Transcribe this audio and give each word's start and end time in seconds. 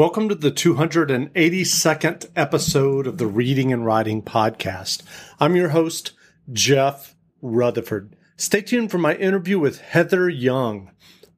Welcome 0.00 0.30
to 0.30 0.34
the 0.34 0.50
282nd 0.50 2.30
episode 2.34 3.06
of 3.06 3.18
the 3.18 3.26
Reading 3.26 3.70
and 3.70 3.84
Writing 3.84 4.22
Podcast. 4.22 5.02
I'm 5.38 5.54
your 5.54 5.68
host, 5.68 6.12
Jeff 6.50 7.14
Rutherford. 7.42 8.16
Stay 8.34 8.62
tuned 8.62 8.90
for 8.90 8.96
my 8.96 9.14
interview 9.14 9.58
with 9.58 9.82
Heather 9.82 10.30
Young, 10.30 10.92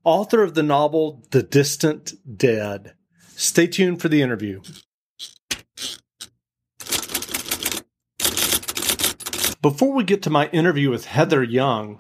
author 0.05 0.45
of 0.45 0.55
the 0.55 0.63
novel 0.63 1.25
The 1.33 1.43
Distant 1.43 2.13
Dead. 2.39 2.95
Stay 3.35 3.67
tuned 3.67 4.01
for 4.01 4.09
the 4.09 4.23
interview. 4.23 4.63
Before 9.61 9.93
we 9.93 10.05
get 10.05 10.23
to 10.23 10.31
my 10.31 10.47
interview 10.51 10.89
with 10.89 11.07
Heather 11.07 11.43
Young, 11.43 11.99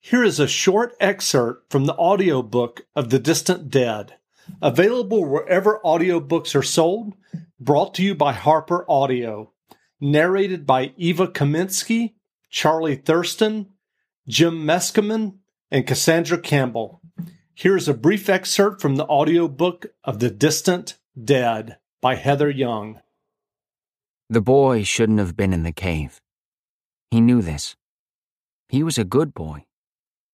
here 0.00 0.24
is 0.24 0.40
a 0.40 0.48
short 0.48 0.92
excerpt 0.98 1.70
from 1.70 1.84
the 1.84 1.94
audiobook 1.94 2.80
of 2.96 3.10
The 3.10 3.20
Distant 3.20 3.70
Dead, 3.70 4.16
available 4.62 5.24
wherever 5.24 5.80
audiobooks 5.84 6.54
are 6.54 6.62
sold, 6.62 7.14
brought 7.58 7.94
to 7.94 8.02
you 8.02 8.14
by 8.14 8.32
Harper 8.32 8.84
Audio, 8.90 9.52
narrated 10.00 10.66
by 10.66 10.92
Eva 10.96 11.28
Kaminsky, 11.28 12.14
Charlie 12.50 12.96
Thurston, 12.96 13.68
Jim 14.26 14.64
Meskimen, 14.64 15.38
and 15.70 15.86
Cassandra 15.86 16.38
Campbell. 16.38 17.00
Here 17.54 17.76
is 17.76 17.88
a 17.88 17.94
brief 17.94 18.28
excerpt 18.28 18.80
from 18.80 18.96
the 18.96 19.06
audiobook 19.06 19.86
of 20.02 20.18
The 20.18 20.30
Distant 20.30 20.96
Dead 21.22 21.78
by 22.00 22.14
Heather 22.14 22.50
Young. 22.50 23.00
The 24.30 24.40
boy 24.40 24.84
shouldn't 24.84 25.18
have 25.18 25.36
been 25.36 25.52
in 25.52 25.64
the 25.64 25.72
cave. 25.72 26.20
He 27.10 27.20
knew 27.20 27.42
this. 27.42 27.76
He 28.68 28.82
was 28.82 28.96
a 28.96 29.04
good 29.04 29.34
boy, 29.34 29.66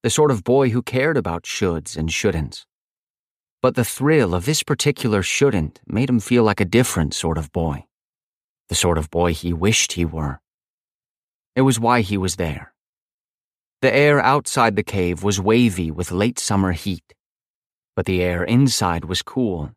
the 0.03 0.11
sort 0.11 0.31
of 0.31 0.45
boy 0.45 0.69
who 0.69 0.83
cared 0.83 1.17
about 1.17 1.45
shoulds 1.45 1.97
and 1.97 2.11
shouldn'ts. 2.11 2.67
But 3.67 3.75
the 3.75 3.85
thrill 3.85 4.33
of 4.33 4.45
this 4.45 4.63
particular 4.63 5.25
shouldn't 5.25 5.81
made 5.89 6.09
him 6.09 6.21
feel 6.21 6.45
like 6.45 6.61
a 6.61 6.65
different 6.65 7.15
sort 7.15 7.37
of 7.37 7.51
boy, 7.51 7.87
the 8.69 8.77
sort 8.77 8.97
of 8.97 9.11
boy 9.11 9.35
he 9.35 9.53
wished 9.53 9.95
he 9.95 10.05
were. 10.05 10.41
It 11.57 11.63
was 11.63 11.81
why 11.81 12.03
he 12.03 12.17
was 12.17 12.37
there. 12.37 12.73
The 13.83 13.93
air 13.93 14.21
outside 14.21 14.77
the 14.77 14.85
cave 14.85 15.25
was 15.25 15.41
wavy 15.41 15.91
with 15.91 16.13
late 16.13 16.39
summer 16.39 16.71
heat, 16.71 17.13
but 17.97 18.07
the 18.07 18.23
air 18.23 18.45
inside 18.45 19.05
was 19.05 19.21
cool, 19.21 19.73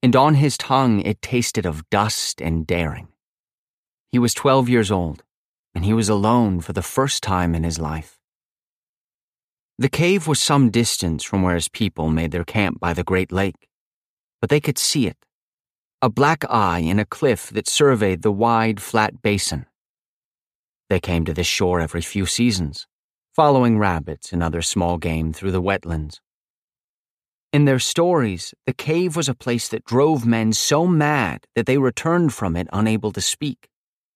and 0.00 0.14
on 0.14 0.36
his 0.36 0.56
tongue 0.56 1.00
it 1.00 1.20
tasted 1.20 1.66
of 1.66 1.90
dust 1.90 2.40
and 2.40 2.68
daring. 2.68 3.08
He 4.12 4.20
was 4.20 4.32
12 4.32 4.68
years 4.68 4.92
old, 4.92 5.24
and 5.74 5.84
he 5.84 5.92
was 5.92 6.08
alone 6.08 6.60
for 6.60 6.72
the 6.72 6.82
first 6.82 7.24
time 7.24 7.56
in 7.56 7.64
his 7.64 7.80
life. 7.80 8.17
The 9.80 9.88
cave 9.88 10.26
was 10.26 10.40
some 10.40 10.70
distance 10.70 11.22
from 11.22 11.42
where 11.42 11.54
his 11.54 11.68
people 11.68 12.08
made 12.08 12.32
their 12.32 12.44
camp 12.44 12.80
by 12.80 12.92
the 12.92 13.04
Great 13.04 13.30
Lake, 13.30 13.68
but 14.40 14.50
they 14.50 14.60
could 14.60 14.78
see 14.78 15.06
it 15.06 15.16
a 16.00 16.08
black 16.08 16.44
eye 16.48 16.78
in 16.78 17.00
a 17.00 17.04
cliff 17.04 17.50
that 17.50 17.68
surveyed 17.68 18.22
the 18.22 18.30
wide, 18.30 18.80
flat 18.80 19.20
basin. 19.20 19.66
They 20.88 21.00
came 21.00 21.24
to 21.24 21.34
this 21.34 21.46
shore 21.46 21.80
every 21.80 22.02
few 22.02 22.24
seasons, 22.24 22.86
following 23.34 23.78
rabbits 23.78 24.32
and 24.32 24.40
other 24.40 24.62
small 24.62 24.96
game 24.96 25.32
through 25.32 25.50
the 25.50 25.62
wetlands. 25.62 26.20
In 27.52 27.64
their 27.64 27.80
stories, 27.80 28.54
the 28.64 28.72
cave 28.72 29.16
was 29.16 29.28
a 29.28 29.34
place 29.34 29.68
that 29.68 29.84
drove 29.84 30.24
men 30.24 30.52
so 30.52 30.86
mad 30.86 31.46
that 31.56 31.66
they 31.66 31.78
returned 31.78 32.32
from 32.32 32.54
it 32.54 32.68
unable 32.72 33.10
to 33.12 33.20
speak, 33.20 33.68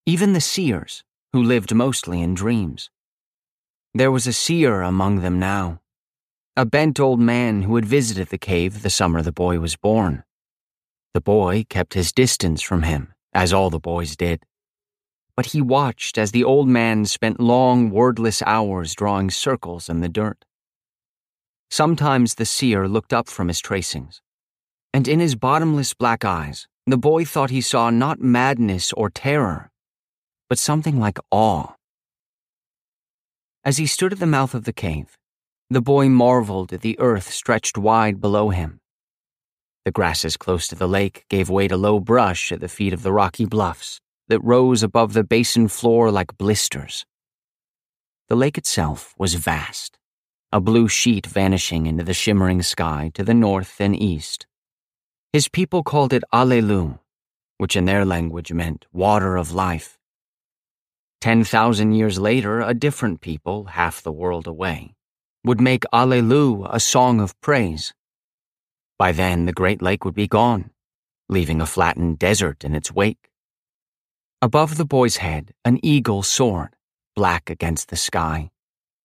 even 0.07 0.35
the 0.35 0.41
seers 0.41 1.03
who 1.33 1.43
lived 1.43 1.75
mostly 1.75 2.21
in 2.21 2.35
dreams. 2.35 2.91
There 3.95 4.11
was 4.11 4.27
a 4.27 4.33
seer 4.33 4.81
among 4.81 5.21
them 5.21 5.39
now, 5.39 5.83
a 6.57 6.65
bent 6.65 6.99
old 6.99 7.21
man 7.21 7.63
who 7.63 7.77
had 7.77 7.85
visited 7.85 8.29
the 8.29 8.39
cave 8.39 8.83
the 8.83 8.89
summer 8.89 9.21
the 9.21 9.33
boy 9.33 9.59
was 9.59 9.77
born. 9.77 10.25
The 11.13 11.21
boy 11.21 11.67
kept 11.69 11.93
his 11.93 12.11
distance 12.11 12.63
from 12.63 12.85
him, 12.85 13.13
as 13.35 13.53
all 13.53 13.69
the 13.69 13.79
boys 13.79 14.17
did. 14.17 14.45
But 15.37 15.47
he 15.47 15.61
watched 15.61 16.17
as 16.17 16.33
the 16.33 16.43
old 16.43 16.69
man 16.69 17.05
spent 17.05 17.39
long, 17.39 17.91
wordless 17.91 18.43
hours 18.47 18.95
drawing 18.95 19.31
circles 19.31 19.91
in 19.91 20.01
the 20.01 20.09
dirt. 20.09 20.47
Sometimes 21.71 22.37
the 22.37 22.47
seer 22.47 22.89
looked 22.89 23.13
up 23.13 23.29
from 23.29 23.49
his 23.49 23.61
tracings, 23.61 24.23
and 24.95 25.07
in 25.07 25.21
his 25.21 25.35
bottomless 25.35 25.93
black 25.93 26.25
eyes, 26.25 26.67
the 26.87 26.97
boy 26.99 27.27
thought 27.27 27.51
he 27.51 27.61
saw 27.61 27.91
not 27.91 28.21
madness 28.21 28.91
or 28.95 29.11
terror, 29.11 29.71
but 30.49 30.59
something 30.59 30.99
like 30.99 31.19
awe. 31.31 31.75
As 33.65 33.77
he 33.77 33.87
stood 33.87 34.13
at 34.13 34.19
the 34.19 34.27
mouth 34.27 34.55
of 34.55 34.65
the 34.65 34.73
cave, 34.73 35.17
the 35.71 35.81
boy 35.81 36.09
marveled 36.09 36.73
at 36.73 36.81
the 36.81 36.99
earth 36.99 37.31
stretched 37.31 37.79
wide 37.79 38.21
below 38.21 38.51
him. 38.51 38.81
The 39.85 39.93
grasses 39.93 40.37
close 40.37 40.67
to 40.69 40.75
the 40.75 40.89
lake 40.89 41.25
gave 41.29 41.49
way 41.49 41.69
to 41.69 41.77
low 41.77 42.01
brush 42.01 42.51
at 42.51 42.61
the 42.61 42.69
feet 42.69 42.93
of 42.93 43.03
the 43.03 43.13
rocky 43.13 43.45
bluffs 43.45 44.01
that 44.29 44.41
rose 44.41 44.83
above 44.83 45.13
the 45.13 45.23
basin 45.23 45.69
floor 45.69 46.11
like 46.11 46.37
blisters. 46.37 47.07
The 48.29 48.37
lake 48.37 48.59
itself 48.59 49.15
was 49.17 49.35
vast, 49.35 49.99
a 50.51 50.61
blue 50.61 50.89
sheet 50.89 51.27
vanishing 51.27 51.87
into 51.87 52.03
the 52.03 52.15
shimmering 52.15 52.63
sky 52.63 53.11
to 53.15 53.23
the 53.23 53.35
north 53.35 53.81
and 53.81 53.95
east. 53.95 54.47
His 55.33 55.49
people 55.49 55.83
called 55.83 56.13
it 56.13 56.25
Alelu, 56.33 56.99
which 57.59 57.77
in 57.77 57.85
their 57.85 58.05
language 58.05 58.53
meant 58.53 58.87
water 58.93 59.37
of 59.37 59.53
life. 59.53 59.99
10,000 61.23 61.93
years 61.93 62.19
later, 62.19 62.61
a 62.61 62.75
different 62.75 63.21
people, 63.21 63.67
half 63.67 64.03
the 64.03 64.11
world 64.11 64.49
away, 64.49 64.93
would 65.45 65.61
make 65.61 65.85
Alelu 65.95 66.67
a 66.69 66.81
song 66.81 67.21
of 67.21 67.41
praise. 67.41 67.95
By 68.99 69.13
then, 69.13 69.47
the 69.47 69.53
Great 69.53 69.81
Lake 69.81 70.05
would 70.05 70.17
be 70.17 70.27
gone, 70.27 70.73
leaving 71.29 71.61
a 71.61 71.67
flattened 71.67 72.19
desert 72.19 72.65
in 72.65 72.75
its 72.75 72.91
wake. 72.91 73.31
Above 74.41 74.77
the 74.77 74.85
boy's 74.85 75.19
head, 75.19 75.55
an 75.65 75.79
eagle 75.85 76.25
soared, 76.25 76.75
black 77.15 77.49
against 77.49 77.91
the 77.91 77.97
sky, 77.97 78.51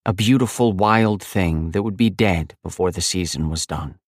a 0.03 0.11
beautiful 0.11 0.73
wild 0.73 1.21
thing 1.21 1.69
that 1.69 1.83
would 1.83 1.97
be 1.97 2.09
dead 2.09 2.55
before 2.63 2.89
the 2.89 2.99
season 3.13 3.47
was 3.47 3.67
done. 3.67 3.99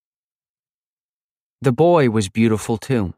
The 1.61 1.71
boy 1.71 2.09
was 2.09 2.27
beautiful 2.27 2.77
too, 2.79 3.13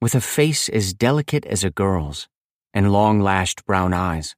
with 0.00 0.14
a 0.14 0.22
face 0.22 0.70
as 0.70 0.94
delicate 0.94 1.44
as 1.44 1.62
a 1.62 1.68
girl's 1.68 2.26
and 2.74 2.92
long 2.92 3.20
lashed 3.20 3.64
brown 3.64 3.94
eyes. 3.94 4.34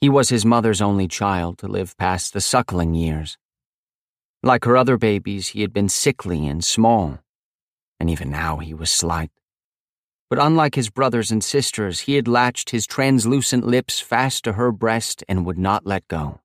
He 0.00 0.10
was 0.10 0.28
his 0.28 0.44
mother's 0.44 0.82
only 0.82 1.08
child 1.08 1.56
to 1.58 1.66
live 1.66 1.96
past 1.96 2.34
the 2.34 2.42
suckling 2.42 2.94
years. 2.94 3.38
Like 4.42 4.66
her 4.66 4.76
other 4.76 4.98
babies, 4.98 5.48
he 5.48 5.62
had 5.62 5.72
been 5.72 5.88
sickly 5.88 6.46
and 6.46 6.62
small, 6.62 7.20
and 7.98 8.10
even 8.10 8.30
now 8.30 8.58
he 8.58 8.74
was 8.74 8.90
slight. 8.90 9.30
But 10.28 10.38
unlike 10.38 10.74
his 10.74 10.90
brothers 10.90 11.30
and 11.30 11.42
sisters, 11.42 12.00
he 12.00 12.16
had 12.16 12.28
latched 12.28 12.68
his 12.68 12.86
translucent 12.86 13.66
lips 13.66 14.00
fast 14.00 14.44
to 14.44 14.52
her 14.52 14.70
breast 14.70 15.24
and 15.26 15.46
would 15.46 15.58
not 15.58 15.86
let 15.86 16.06
go. 16.08 16.40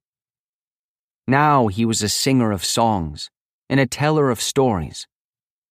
Now 1.28 1.67
he 1.67 1.84
was 1.84 2.01
a 2.01 2.07
singer 2.07 2.53
of 2.53 2.63
songs 2.63 3.29
and 3.69 3.81
a 3.81 3.85
teller 3.85 4.29
of 4.29 4.40
stories, 4.40 5.07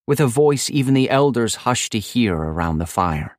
with 0.07 0.21
a 0.21 0.27
voice 0.27 0.69
even 0.69 0.93
the 0.93 1.09
elders 1.09 1.65
hushed 1.65 1.93
to 1.93 1.99
hear 1.99 2.35
around 2.37 2.79
the 2.79 2.87
fire. 2.87 3.38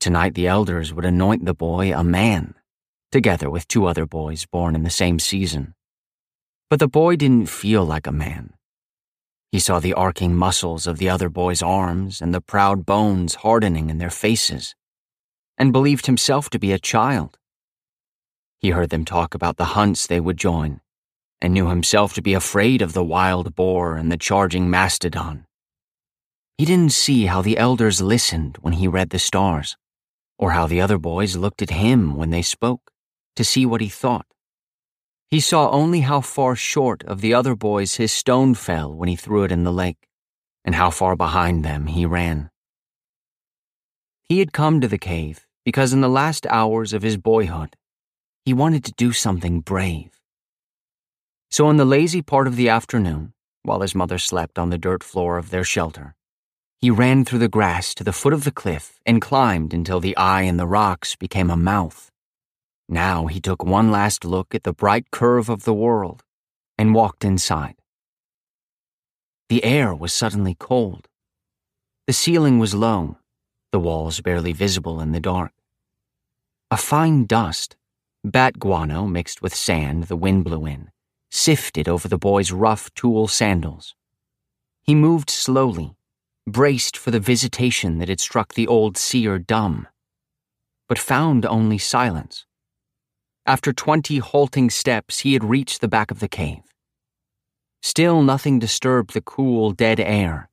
Tonight, 0.00 0.34
the 0.34 0.46
elders 0.46 0.94
would 0.94 1.04
anoint 1.04 1.44
the 1.44 1.54
boy 1.54 1.92
a 1.92 2.04
man, 2.04 2.54
together 3.10 3.50
with 3.50 3.66
two 3.66 3.86
other 3.86 4.06
boys 4.06 4.46
born 4.46 4.76
in 4.76 4.84
the 4.84 4.90
same 4.90 5.18
season. 5.18 5.74
But 6.70 6.78
the 6.78 6.86
boy 6.86 7.16
didn't 7.16 7.48
feel 7.48 7.84
like 7.84 8.06
a 8.06 8.12
man. 8.12 8.54
He 9.50 9.58
saw 9.58 9.80
the 9.80 9.94
arcing 9.94 10.36
muscles 10.36 10.86
of 10.86 10.98
the 10.98 11.08
other 11.08 11.28
boys' 11.28 11.62
arms 11.62 12.22
and 12.22 12.32
the 12.32 12.40
proud 12.40 12.86
bones 12.86 13.36
hardening 13.36 13.90
in 13.90 13.98
their 13.98 14.10
faces, 14.10 14.76
and 15.56 15.72
believed 15.72 16.06
himself 16.06 16.48
to 16.50 16.60
be 16.60 16.70
a 16.70 16.78
child. 16.78 17.36
He 18.60 18.70
heard 18.70 18.90
them 18.90 19.04
talk 19.04 19.34
about 19.34 19.56
the 19.56 19.74
hunts 19.76 20.06
they 20.06 20.20
would 20.20 20.36
join, 20.36 20.80
and 21.40 21.52
knew 21.52 21.68
himself 21.68 22.14
to 22.14 22.22
be 22.22 22.34
afraid 22.34 22.82
of 22.82 22.92
the 22.92 23.04
wild 23.04 23.56
boar 23.56 23.96
and 23.96 24.12
the 24.12 24.16
charging 24.16 24.70
mastodon. 24.70 25.44
He 26.56 26.64
didn't 26.64 26.92
see 26.92 27.26
how 27.26 27.42
the 27.42 27.58
elders 27.58 28.00
listened 28.00 28.58
when 28.60 28.74
he 28.74 28.86
read 28.86 29.10
the 29.10 29.18
stars 29.18 29.76
or 30.38 30.52
how 30.52 30.66
the 30.66 30.80
other 30.80 30.98
boys 30.98 31.36
looked 31.36 31.62
at 31.62 31.70
him 31.70 32.16
when 32.16 32.30
they 32.30 32.42
spoke 32.42 32.92
to 33.36 33.44
see 33.44 33.66
what 33.66 33.80
he 33.80 33.88
thought. 33.88 34.26
He 35.30 35.40
saw 35.40 35.70
only 35.70 36.00
how 36.00 36.20
far 36.20 36.56
short 36.56 37.04
of 37.04 37.20
the 37.20 37.34
other 37.34 37.54
boys 37.54 37.96
his 37.96 38.12
stone 38.12 38.54
fell 38.54 38.94
when 38.94 39.08
he 39.08 39.16
threw 39.16 39.44
it 39.44 39.52
in 39.52 39.64
the 39.64 39.72
lake, 39.72 40.08
and 40.64 40.74
how 40.74 40.90
far 40.90 41.16
behind 41.16 41.64
them 41.64 41.86
he 41.86 42.06
ran. 42.06 42.50
He 44.24 44.38
had 44.38 44.52
come 44.52 44.80
to 44.80 44.88
the 44.88 44.98
cave 44.98 45.46
because 45.64 45.92
in 45.92 46.00
the 46.00 46.08
last 46.08 46.46
hours 46.46 46.92
of 46.92 47.02
his 47.02 47.18
boyhood, 47.18 47.76
he 48.44 48.54
wanted 48.54 48.84
to 48.84 48.92
do 48.92 49.12
something 49.12 49.60
brave. 49.60 50.18
So, 51.50 51.68
in 51.68 51.76
the 51.76 51.84
lazy 51.84 52.22
part 52.22 52.46
of 52.46 52.56
the 52.56 52.68
afternoon, 52.68 53.34
while 53.62 53.80
his 53.80 53.94
mother 53.94 54.18
slept 54.18 54.58
on 54.58 54.70
the 54.70 54.78
dirt 54.78 55.02
floor 55.02 55.36
of 55.36 55.50
their 55.50 55.64
shelter, 55.64 56.14
he 56.80 56.90
ran 56.90 57.24
through 57.24 57.40
the 57.40 57.48
grass 57.48 57.92
to 57.94 58.04
the 58.04 58.12
foot 58.12 58.32
of 58.32 58.44
the 58.44 58.52
cliff 58.52 59.00
and 59.04 59.20
climbed 59.20 59.74
until 59.74 59.98
the 59.98 60.16
eye 60.16 60.42
in 60.42 60.58
the 60.58 60.66
rocks 60.66 61.16
became 61.16 61.50
a 61.50 61.56
mouth. 61.56 62.12
Now 62.88 63.26
he 63.26 63.40
took 63.40 63.64
one 63.64 63.90
last 63.90 64.24
look 64.24 64.54
at 64.54 64.62
the 64.62 64.72
bright 64.72 65.10
curve 65.10 65.48
of 65.48 65.64
the 65.64 65.74
world 65.74 66.22
and 66.78 66.94
walked 66.94 67.24
inside. 67.24 67.74
The 69.48 69.64
air 69.64 69.92
was 69.92 70.12
suddenly 70.12 70.54
cold 70.54 71.08
The 72.06 72.12
ceiling 72.12 72.60
was 72.60 72.74
low, 72.74 73.18
the 73.72 73.80
walls 73.80 74.20
barely 74.20 74.52
visible 74.52 75.00
in 75.00 75.12
the 75.12 75.20
dark. 75.20 75.52
A 76.70 76.76
fine 76.76 77.26
dust, 77.26 77.76
bat 78.22 78.58
guano 78.58 79.06
mixed 79.06 79.42
with 79.42 79.54
sand 79.54 80.04
the 80.04 80.16
wind 80.16 80.44
blew 80.44 80.64
in, 80.64 80.90
sifted 81.30 81.88
over 81.88 82.06
the 82.06 82.18
boy's 82.18 82.52
rough 82.52 82.92
tule 82.94 83.26
sandals. 83.26 83.96
He 84.82 84.94
moved 84.94 85.28
slowly, 85.28 85.97
braced 86.52 86.96
for 86.96 87.10
the 87.10 87.20
visitation 87.20 87.98
that 87.98 88.08
had 88.08 88.20
struck 88.20 88.54
the 88.54 88.66
old 88.66 88.96
seer 88.96 89.38
dumb, 89.38 89.86
but 90.88 90.98
found 90.98 91.44
only 91.46 91.78
silence. 91.78 92.46
After 93.46 93.72
twenty 93.72 94.18
halting 94.18 94.70
steps, 94.70 95.20
he 95.20 95.32
had 95.32 95.42
reached 95.42 95.80
the 95.80 95.88
back 95.88 96.10
of 96.10 96.20
the 96.20 96.28
cave. 96.28 96.62
Still 97.82 98.22
nothing 98.22 98.58
disturbed 98.58 99.14
the 99.14 99.20
cool, 99.20 99.72
dead 99.72 100.00
air. 100.00 100.50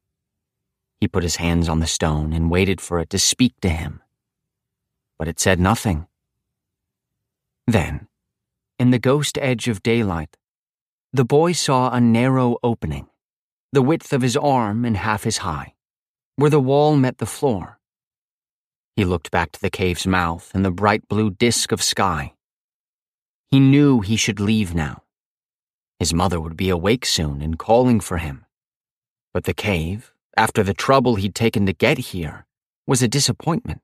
He 1.02 1.08
put 1.08 1.24
his 1.24 1.36
hands 1.36 1.68
on 1.68 1.80
the 1.80 1.88
stone 1.88 2.34
and 2.34 2.50
waited 2.50 2.80
for 2.80 3.00
it 3.00 3.10
to 3.10 3.20
speak 3.20 3.54
to 3.62 3.70
him. 3.70 4.02
But 5.20 5.28
it 5.28 5.40
said 5.40 5.60
nothing. 5.60 6.08
Then, 7.68 8.08
in 8.80 8.92
the 8.92 9.00
ghost 9.00 9.38
edge 9.42 9.68
of 9.68 9.84
daylight, 9.84 10.38
the 11.12 11.26
boy 11.26 11.52
saw 11.54 11.92
a 11.92 12.02
narrow 12.02 12.58
opening, 12.64 13.08
the 13.72 13.82
width 13.82 14.14
of 14.14 14.22
his 14.22 14.36
arm 14.36 14.84
and 14.84 14.98
half 14.98 15.26
as 15.26 15.38
high, 15.38 15.75
where 16.38 16.50
the 16.50 16.60
wall 16.60 16.96
met 16.98 17.18
the 17.18 17.26
floor. 17.26 17.80
He 18.96 19.06
looked 19.06 19.32
back 19.32 19.52
to 19.54 19.62
the 19.62 19.70
cave's 19.70 20.06
mouth 20.06 20.52
and 20.54 20.66
the 20.66 20.72
bright 20.72 21.08
blue 21.08 21.30
disk 21.30 21.72
of 21.72 21.82
sky. 21.82 22.34
He 23.52 23.60
knew 23.60 24.02
he 24.02 24.18
should 24.18 24.40
leave 24.40 24.76
now. 24.76 25.04
His 26.00 26.14
mother 26.14 26.42
would 26.42 26.58
be 26.58 26.70
awake 26.70 27.06
soon 27.06 27.42
and 27.42 27.58
calling 27.58 28.02
for 28.02 28.18
him. 28.18 28.46
But 29.34 29.46
the 29.46 29.54
cave, 29.54 30.14
after 30.36 30.62
the 30.64 30.74
trouble 30.74 31.16
he'd 31.16 31.36
taken 31.36 31.66
to 31.66 31.74
get 31.74 31.98
here, 31.98 32.46
was 32.86 33.02
a 33.02 33.08
disappointment. 33.08 33.82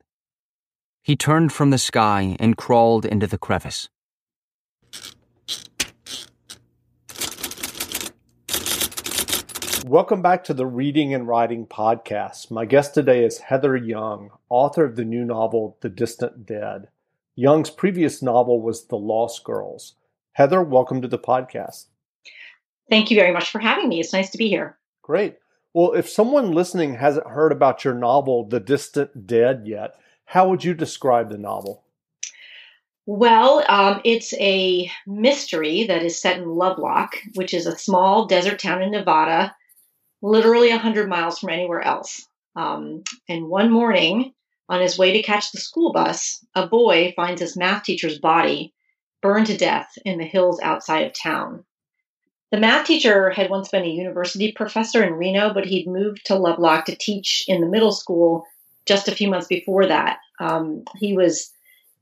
He 1.04 1.16
turned 1.16 1.54
from 1.54 1.70
the 1.70 1.78
sky 1.78 2.36
and 2.40 2.58
crawled 2.58 3.06
into 3.06 3.28
the 3.28 3.38
crevice. 3.38 3.90
Welcome 9.88 10.22
back 10.22 10.44
to 10.44 10.54
the 10.54 10.68
Reading 10.68 11.14
and 11.14 11.28
Writing 11.28 11.66
Podcast. 11.66 12.52
My 12.52 12.66
guest 12.66 12.94
today 12.94 13.26
is 13.26 13.40
Heather 13.40 13.76
Young, 13.76 14.30
author 14.48 14.86
of 14.86 14.96
the 14.96 15.04
new 15.04 15.26
novel, 15.26 15.78
The 15.82 15.90
Distant 15.90 16.46
Dead. 16.46 16.88
Young's 17.36 17.72
previous 17.72 18.22
novel 18.22 18.62
was 18.62 18.86
The 18.86 18.98
Lost 18.98 19.44
Girls. 19.44 19.96
Heather, 20.34 20.62
welcome 20.62 21.02
to 21.02 21.08
the 21.08 21.18
podcast. 21.18 21.88
Thank 22.90 23.10
you 23.10 23.18
very 23.18 23.34
much 23.34 23.50
for 23.50 23.58
having 23.58 23.90
me. 23.90 24.00
It's 24.00 24.14
nice 24.14 24.30
to 24.30 24.38
be 24.38 24.50
here. 24.50 24.78
Great. 25.02 25.38
Well, 25.74 25.94
if 25.94 26.08
someone 26.08 26.52
listening 26.52 26.94
hasn't 26.94 27.28
heard 27.28 27.52
about 27.52 27.84
your 27.84 27.96
novel, 27.96 28.48
The 28.48 28.60
Distant 28.60 29.26
Dead, 29.26 29.64
yet, 29.66 29.96
how 30.26 30.48
would 30.48 30.64
you 30.64 30.76
describe 30.76 31.30
the 31.30 31.40
novel? 31.40 31.84
Well, 33.08 33.66
um, 33.68 34.00
it's 34.06 34.34
a 34.36 34.92
mystery 35.08 35.86
that 35.86 36.04
is 36.04 36.22
set 36.22 36.38
in 36.38 36.46
Lovelock, 36.46 37.16
which 37.34 37.54
is 37.54 37.66
a 37.66 37.78
small 37.78 38.28
desert 38.28 38.60
town 38.60 38.84
in 38.84 38.92
Nevada, 38.92 39.56
literally 40.22 40.70
100 40.70 41.10
miles 41.10 41.40
from 41.40 41.50
anywhere 41.50 41.82
else. 41.82 42.28
Um, 42.56 43.04
and 43.30 43.48
one 43.48 43.72
morning, 43.72 44.34
on 44.70 44.82
his 44.82 44.98
way 44.98 45.14
to 45.14 45.24
catch 45.24 45.52
the 45.52 45.60
school 45.60 45.92
bus, 45.92 46.46
a 46.56 46.68
boy 46.68 47.14
finds 47.16 47.42
his 47.42 47.58
math 47.58 47.84
teacher's 47.84 48.20
body 48.20 48.74
burned 49.22 49.48
to 49.48 49.58
death 49.58 49.90
in 50.06 50.18
the 50.18 50.26
hills 50.26 50.60
outside 50.62 51.06
of 51.06 51.14
town. 51.14 51.66
The 52.52 52.60
math 52.60 52.88
teacher 52.88 53.30
had 53.30 53.50
once 53.50 53.70
been 53.70 53.84
a 53.84 53.90
university 53.90 54.52
professor 54.52 55.04
in 55.04 55.14
Reno, 55.14 55.54
but 55.54 55.66
he'd 55.66 55.88
moved 55.88 56.26
to 56.26 56.36
Lovelock 56.36 56.86
to 56.86 56.96
teach 56.96 57.46
in 57.48 57.62
the 57.62 57.68
middle 57.68 57.94
school 57.94 58.46
just 58.86 59.08
a 59.08 59.16
few 59.16 59.30
months 59.30 59.48
before 59.48 59.88
that. 59.88 60.20
Um, 60.40 60.84
he 60.98 61.16
was 61.16 61.52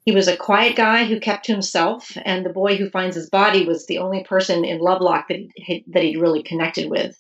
he 0.06 0.12
was 0.16 0.28
a 0.28 0.38
quiet 0.38 0.76
guy 0.76 1.06
who 1.06 1.20
kept 1.20 1.46
to 1.46 1.52
himself, 1.52 2.18
and 2.26 2.44
the 2.44 2.54
boy 2.54 2.78
who 2.78 2.90
finds 2.90 3.16
his 3.16 3.30
body 3.30 3.66
was 3.66 3.86
the 3.86 4.00
only 4.00 4.24
person 4.24 4.66
in 4.66 4.80
Lovelock 4.80 5.28
that 5.28 5.40
he, 5.56 5.84
that 5.88 6.04
he'd 6.04 6.18
really 6.18 6.42
connected 6.42 6.90
with. 6.90 7.16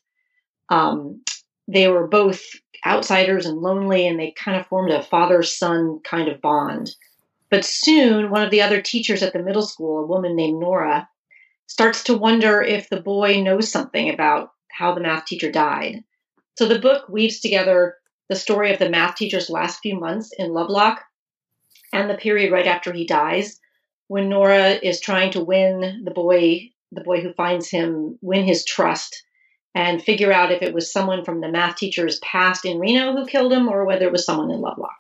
Um, 0.69 1.24
they 1.68 1.88
were 1.88 2.07
both 2.07 2.42
outsiders 2.86 3.45
and 3.45 3.57
lonely, 3.57 4.07
and 4.07 4.19
they 4.19 4.31
kind 4.31 4.60
of 4.60 4.68
formed 4.68 4.92
a 4.92 5.04
father 5.04 5.44
son 5.44 6.00
kind 6.04 6.27
of 6.27 6.42
bond. 6.42 6.92
But 7.50 7.66
soon, 7.66 8.30
one 8.30 8.44
of 8.44 8.51
the 8.51 8.62
other 8.62 8.81
teachers 8.81 9.24
at 9.24 9.33
the 9.33 9.44
middle 9.44 9.63
school, 9.63 10.00
a 10.00 10.07
woman 10.07 10.36
named 10.36 10.60
Nora, 10.60 11.10
starts 11.68 12.04
to 12.06 12.18
wonder 12.18 12.62
if 12.62 12.89
the 12.89 13.01
boy 13.01 13.42
knows 13.42 13.71
something 13.71 14.10
about 14.10 14.51
how 14.71 14.94
the 14.94 15.01
math 15.01 15.25
teacher 15.25 15.51
died. 15.51 16.04
So 16.57 16.68
the 16.68 16.80
book 16.80 17.10
weaves 17.10 17.39
together 17.39 17.95
the 18.27 18.36
story 18.36 18.71
of 18.71 18.80
the 18.80 18.89
math 18.89 19.16
teacher's 19.16 19.50
last 19.50 19.80
few 19.80 20.00
months 20.00 20.31
in 20.38 20.54
Lovelock 20.54 21.04
and 21.92 22.10
the 22.10 22.18
period 22.18 22.51
right 22.51 22.68
after 22.68 22.94
he 22.94 23.06
dies 23.06 23.60
when 24.07 24.30
Nora 24.30 24.71
is 24.71 25.00
trying 25.00 25.31
to 25.31 25.44
win 25.44 26.04
the 26.04 26.12
boy 26.12 26.69
the 26.92 27.01
boy 27.01 27.21
who 27.21 27.33
finds 27.33 27.69
him 27.69 28.18
win 28.21 28.45
his 28.45 28.66
trust 28.66 29.24
and 29.75 30.01
figure 30.01 30.31
out 30.31 30.51
if 30.51 30.62
it 30.62 30.74
was 30.74 30.92
someone 30.92 31.24
from 31.24 31.42
the 31.42 31.50
math 31.50 31.77
teacher's 31.77 32.19
past 32.19 32.66
in 32.66 32.80
Reno 32.80 33.16
who 33.16 33.25
killed 33.25 33.54
him 33.54 33.68
or 33.68 33.86
whether 33.86 34.06
it 34.06 34.12
was 34.12 34.25
someone 34.25 34.51
in 34.51 34.62
Lovelock. 34.62 34.98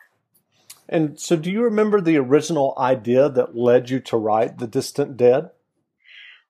And 0.87 1.19
so 1.19 1.35
do 1.35 1.51
you 1.51 1.63
remember 1.63 2.01
the 2.01 2.17
original 2.17 2.73
idea 2.77 3.29
that 3.29 3.55
led 3.55 3.89
you 3.89 3.99
to 4.01 4.17
write 4.17 4.57
The 4.57 4.67
Distant 4.67 5.17
Dead? 5.17 5.51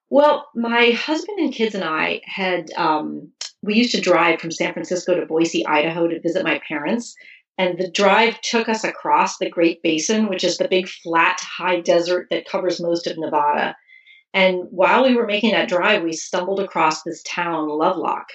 Well, 0.08 0.48
my 0.54 0.90
husband 0.90 1.38
and 1.38 1.52
kids 1.52 1.74
and 1.74 1.84
I 1.84 2.20
had 2.24 2.70
um, 2.76 3.30
we 3.62 3.74
used 3.74 3.92
to 3.92 4.00
drive 4.00 4.40
from 4.40 4.50
San 4.50 4.72
Francisco 4.72 5.14
to 5.14 5.26
Boise, 5.26 5.66
Idaho 5.66 6.08
to 6.08 6.20
visit 6.20 6.44
my 6.44 6.60
parents. 6.66 7.14
And 7.58 7.78
the 7.78 7.90
drive 7.90 8.40
took 8.40 8.68
us 8.68 8.84
across 8.84 9.36
the 9.36 9.50
Great 9.50 9.82
Basin, 9.82 10.28
which 10.28 10.44
is 10.44 10.56
the 10.56 10.68
big 10.68 10.88
flat 10.88 11.38
high 11.40 11.80
desert 11.80 12.28
that 12.30 12.48
covers 12.48 12.80
most 12.80 13.06
of 13.06 13.18
Nevada. 13.18 13.76
And 14.32 14.64
while 14.70 15.04
we 15.04 15.14
were 15.14 15.26
making 15.26 15.52
that 15.52 15.68
drive, 15.68 16.02
we 16.02 16.12
stumbled 16.12 16.60
across 16.60 17.02
this 17.02 17.22
town, 17.24 17.68
Lovelock. 17.68 18.28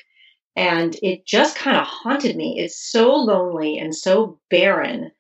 And 0.56 0.96
it 1.02 1.26
just 1.26 1.58
kind 1.58 1.78
of 1.78 1.86
haunted 1.86 2.36
me. 2.36 2.60
It's 2.60 2.78
so 2.78 3.14
lonely 3.14 3.78
and 3.78 3.94
so 3.94 4.40
barren 4.50 5.12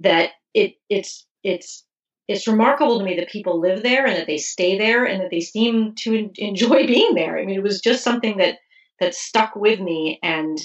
that 0.00 0.30
it 0.54 0.74
it's 0.88 1.26
it's 1.42 1.84
it's 2.28 2.48
remarkable 2.48 2.98
to 2.98 3.04
me 3.04 3.16
that 3.16 3.28
people 3.28 3.60
live 3.60 3.82
there 3.82 4.06
and 4.06 4.16
that 4.16 4.26
they 4.26 4.38
stay 4.38 4.78
there 4.78 5.04
and 5.04 5.20
that 5.20 5.30
they 5.30 5.40
seem 5.40 5.94
to 5.96 6.30
enjoy 6.38 6.86
being 6.86 7.14
there. 7.14 7.38
I 7.38 7.44
mean, 7.44 7.56
it 7.56 7.62
was 7.62 7.80
just 7.80 8.04
something 8.04 8.36
that 8.38 8.58
that 9.00 9.14
stuck 9.14 9.54
with 9.56 9.80
me 9.80 10.18
and 10.22 10.58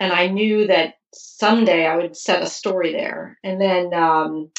and 0.00 0.12
I 0.12 0.26
knew 0.26 0.66
that 0.66 0.94
someday 1.14 1.86
I 1.86 1.96
would 1.96 2.16
set 2.16 2.42
a 2.42 2.46
story 2.46 2.92
there. 2.92 3.38
And 3.44 3.60
then 3.60 3.94
um, 3.94 4.50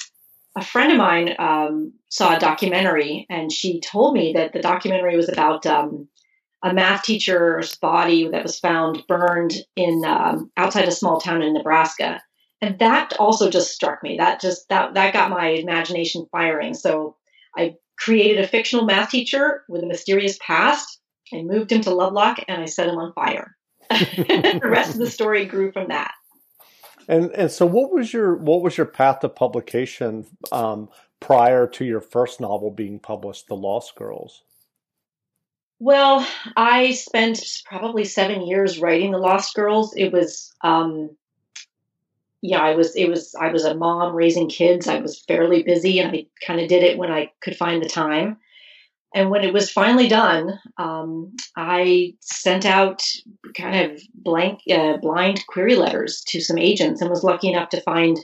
a 0.56 0.64
friend 0.64 0.92
of 0.92 0.98
mine 0.98 1.36
um, 1.38 1.94
saw 2.10 2.36
a 2.36 2.40
documentary, 2.40 3.26
and 3.30 3.52
she 3.52 3.80
told 3.82 4.14
me 4.14 4.34
that 4.34 4.54
the 4.54 4.62
documentary 4.62 5.16
was 5.16 5.30
about 5.30 5.66
um, 5.66 6.08
a 6.64 6.74
math 6.74 7.04
teacher's 7.04 7.76
body 7.76 8.30
that 8.30 8.44
was 8.44 8.60
found 8.60 9.04
burned 9.08 9.54
in 9.76 10.04
um, 10.06 10.52
outside 10.58 10.88
a 10.88 10.92
small 10.92 11.20
town 11.20 11.42
in 11.42 11.54
Nebraska. 11.54 12.22
And 12.62 12.80
that 12.80 13.14
also 13.20 13.50
just 13.50 13.74
struck 13.74 14.02
me. 14.02 14.18
That 14.18 14.40
just 14.40 14.70
that 14.70 14.94
that 14.94 15.14
got 15.14 15.30
my 15.30 15.48
imagination 15.50 16.26
firing. 16.32 16.74
So 16.74 17.18
I 17.56 17.76
created 18.00 18.44
a 18.44 18.48
fictional 18.48 18.86
math 18.86 19.10
teacher 19.10 19.64
with 19.68 19.84
a 19.84 19.88
mysterious 19.88 20.40
past 20.42 21.00
I 21.34 21.42
moved 21.42 21.72
him 21.72 21.82
to 21.82 21.94
Lovelock 21.94 22.40
and 22.48 22.62
I 22.62 22.66
set 22.66 22.88
him 22.88 22.98
on 22.98 23.14
fire. 23.14 23.56
the 23.90 24.62
rest 24.64 24.92
of 24.92 25.00
the 25.00 25.10
story 25.10 25.46
grew 25.46 25.72
from 25.72 25.90
that. 25.90 26.14
And 27.08 27.32
and 27.32 27.52
so, 27.52 27.66
what 27.66 27.92
was 27.92 28.14
your 28.14 28.36
what 28.36 28.62
was 28.62 28.78
your 28.78 28.86
path 28.86 29.20
to 29.20 29.30
publication 29.30 30.26
um, 30.52 30.90
prior 31.20 31.68
to 31.68 31.86
your 31.86 32.02
first 32.02 32.40
novel 32.40 32.72
being 32.72 33.00
published, 33.00 33.48
The 33.48 33.56
Lost 33.56 33.96
Girls? 33.96 34.44
Well, 35.80 36.26
I 36.56 36.94
spent 36.94 37.44
probably 37.66 38.06
seven 38.06 38.48
years 38.48 38.80
writing 38.80 39.12
The 39.12 39.18
Lost 39.18 39.56
Girls. 39.56 39.94
It 39.96 40.14
was, 40.14 40.54
um, 40.62 41.10
yeah, 42.42 42.62
I 42.62 42.76
was 42.76 42.96
it 42.96 43.10
was 43.10 43.36
I 43.36 43.52
was 43.52 43.66
a 43.66 43.76
mom 43.76 44.16
raising 44.16 44.50
kids. 44.50 44.88
I 44.88 45.00
was 45.00 45.20
fairly 45.20 45.64
busy, 45.64 46.00
and 46.00 46.16
I 46.16 46.26
kind 46.46 46.60
of 46.60 46.70
did 46.70 46.84
it 46.84 46.98
when 46.98 47.12
I 47.12 47.32
could 47.42 47.58
find 47.58 47.84
the 47.84 47.90
time. 47.90 48.38
And 49.16 49.30
when 49.30 49.46
it 49.46 49.54
was 49.54 49.72
finally 49.72 50.10
done, 50.10 50.60
um, 50.78 51.34
I 51.56 52.16
sent 52.20 52.66
out 52.66 53.02
kind 53.58 53.90
of 53.90 54.02
blank, 54.14 54.60
uh, 54.70 54.98
blind 54.98 55.48
query 55.48 55.78
letters 55.78 56.22
to 56.28 56.42
some 56.42 56.58
agents 56.58 57.00
and 57.00 57.10
was 57.10 57.24
lucky 57.24 57.50
enough 57.50 57.70
to 57.70 57.82
find 57.82 58.20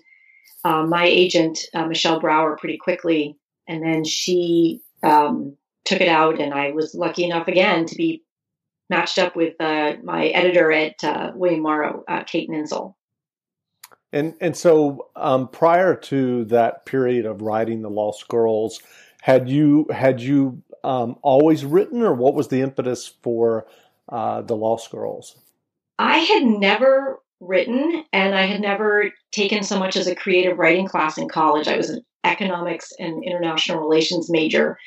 uh, 0.66 0.84
my 0.84 1.06
agent, 1.06 1.60
uh, 1.74 1.86
Michelle 1.86 2.20
Brower, 2.20 2.58
pretty 2.58 2.78
quickly. 2.78 3.38
And 3.70 3.82
then 3.82 4.04
she 4.04 4.82
um, 5.02 5.56
took 5.86 6.02
it 6.02 6.10
out, 6.10 6.42
and 6.42 6.54
I 6.54 6.72
was 6.72 6.94
lucky 6.94 7.24
enough 7.24 7.48
again 7.48 7.86
to 7.86 7.96
be 7.96 8.22
matched 8.90 9.18
up 9.18 9.34
with 9.34 9.54
uh, 9.62 9.94
my 10.04 10.28
editor 10.28 10.74
at 10.74 11.02
uh, 11.06 11.32
William 11.34 11.62
Morrow, 11.62 12.04
uh, 12.10 12.24
Kate 12.24 12.50
Nintzel. 12.50 12.96
And 14.12 14.34
and 14.42 14.58
so 14.58 15.08
um, 15.16 15.48
prior 15.48 15.96
to 15.96 16.44
that 16.46 16.86
period 16.86 17.26
of 17.26 17.42
writing 17.42 17.82
the 17.82 17.90
Lost 17.90 18.28
Girls, 18.28 18.82
had 19.22 19.48
you 19.48 19.88
had 19.90 20.20
you 20.20 20.62
um, 20.84 21.18
always 21.22 21.66
written, 21.66 22.02
or 22.02 22.14
what 22.14 22.34
was 22.34 22.48
the 22.48 22.62
impetus 22.62 23.08
for 23.08 23.66
uh, 24.10 24.42
the 24.42 24.56
Lost 24.56 24.92
Girls? 24.92 25.38
I 26.00 26.20
had 26.20 26.44
never 26.44 27.20
written, 27.40 28.06
and 28.14 28.36
I 28.36 28.44
had 28.44 28.62
never 28.62 29.12
taken 29.32 29.64
so 29.64 29.80
much 29.80 29.96
as 29.96 30.08
a 30.08 30.16
creative 30.16 30.58
writing 30.58 30.88
class 30.88 31.18
in 31.18 31.28
college. 31.28 31.68
I 31.68 31.78
was 31.78 31.90
an 31.90 32.04
economics 32.24 32.92
and 33.00 33.24
international 33.24 33.82
relations 33.82 34.30
major. 34.30 34.78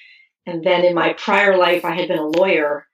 And 0.46 0.62
then 0.64 0.84
in 0.84 0.94
my 0.94 1.14
prior 1.14 1.56
life, 1.56 1.84
I 1.84 1.94
had 1.94 2.08
been 2.08 2.18
a 2.18 2.26
lawyer 2.26 2.86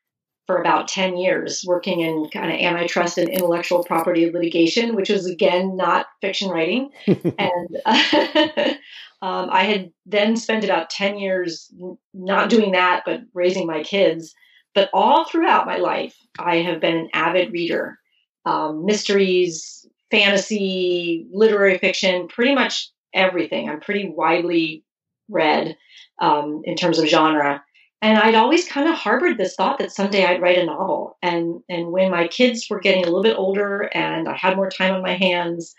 for 0.47 0.61
about 0.61 0.89
10 0.89 1.17
years, 1.17 1.65
working 1.67 2.01
in 2.01 2.29
kind 2.31 2.53
of 2.53 2.59
antitrust 2.59 3.19
and 3.19 3.29
intellectual 3.29 3.85
property 3.85 4.31
litigation, 4.31 4.97
which 4.97 5.09
was 5.09 5.27
again 5.27 5.77
not 5.77 6.07
fiction 6.21 6.51
writing. 6.51 6.91
and 7.07 7.77
uh, 7.87 8.75
um, 9.23 9.51
I 9.51 9.65
had 9.65 9.93
then 10.07 10.37
spent 10.37 10.65
about 10.65 10.91
10 10.91 11.19
years 11.19 11.73
not 12.15 12.49
doing 12.49 12.73
that, 12.73 13.03
but 13.05 13.21
raising 13.35 13.67
my 13.67 13.83
kids. 13.83 14.35
But 14.75 14.89
all 14.93 15.25
throughout 15.25 15.67
my 15.67 15.77
life, 15.77 16.17
I 16.39 16.57
have 16.57 16.81
been 16.81 16.97
an 16.97 17.09
avid 17.13 17.53
reader. 17.53 17.99
Um, 18.47 18.87
mysteries, 18.87 19.87
fantasy, 20.11 21.27
literary 21.33 21.77
fiction, 21.77 22.29
pretty 22.29 22.55
much 22.55 22.89
everything. 23.13 23.69
I'm 23.69 23.81
pretty 23.81 24.09
widely 24.09 24.85
read 25.29 25.77
um, 26.21 26.63
in 26.65 26.77
terms 26.77 26.99
of 26.99 27.07
genre. 27.07 27.63
And 28.03 28.17
I'd 28.17 28.35
always 28.35 28.67
kind 28.67 28.89
of 28.89 28.95
harbored 28.95 29.37
this 29.37 29.55
thought 29.55 29.79
that 29.79 29.93
someday 29.93 30.25
I'd 30.25 30.41
write 30.41 30.57
a 30.57 30.65
novel. 30.65 31.19
And 31.21 31.63
and 31.69 31.93
when 31.93 32.11
my 32.11 32.29
kids 32.29 32.67
were 32.71 32.81
getting 32.81 33.03
a 33.03 33.07
little 33.07 33.23
bit 33.23 33.37
older 33.37 33.91
and 33.93 34.27
I 34.27 34.37
had 34.37 34.57
more 34.57 34.71
time 34.71 34.95
on 34.95 35.03
my 35.03 35.17
hands, 35.17 35.75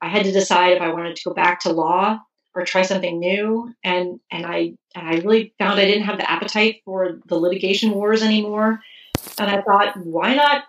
I 0.00 0.08
had 0.08 0.24
to 0.24 0.32
decide 0.32 0.72
if 0.72 0.82
I 0.82 0.92
wanted 0.92 1.14
to 1.14 1.28
go 1.28 1.34
back 1.34 1.60
to 1.60 1.72
law 1.72 2.18
or 2.54 2.64
try 2.64 2.82
something 2.82 3.18
new. 3.18 3.72
And 3.84 4.20
and 4.30 4.46
I 4.46 4.74
and 4.94 5.08
I 5.08 5.18
really 5.18 5.54
found 5.58 5.78
I 5.78 5.84
didn't 5.84 6.04
have 6.04 6.18
the 6.18 6.30
appetite 6.30 6.82
for 6.84 7.20
the 7.26 7.36
litigation 7.36 7.92
wars 7.92 8.22
anymore. 8.22 8.80
And 9.38 9.50
I 9.50 9.62
thought, 9.62 9.96
why 9.96 10.34
not 10.34 10.64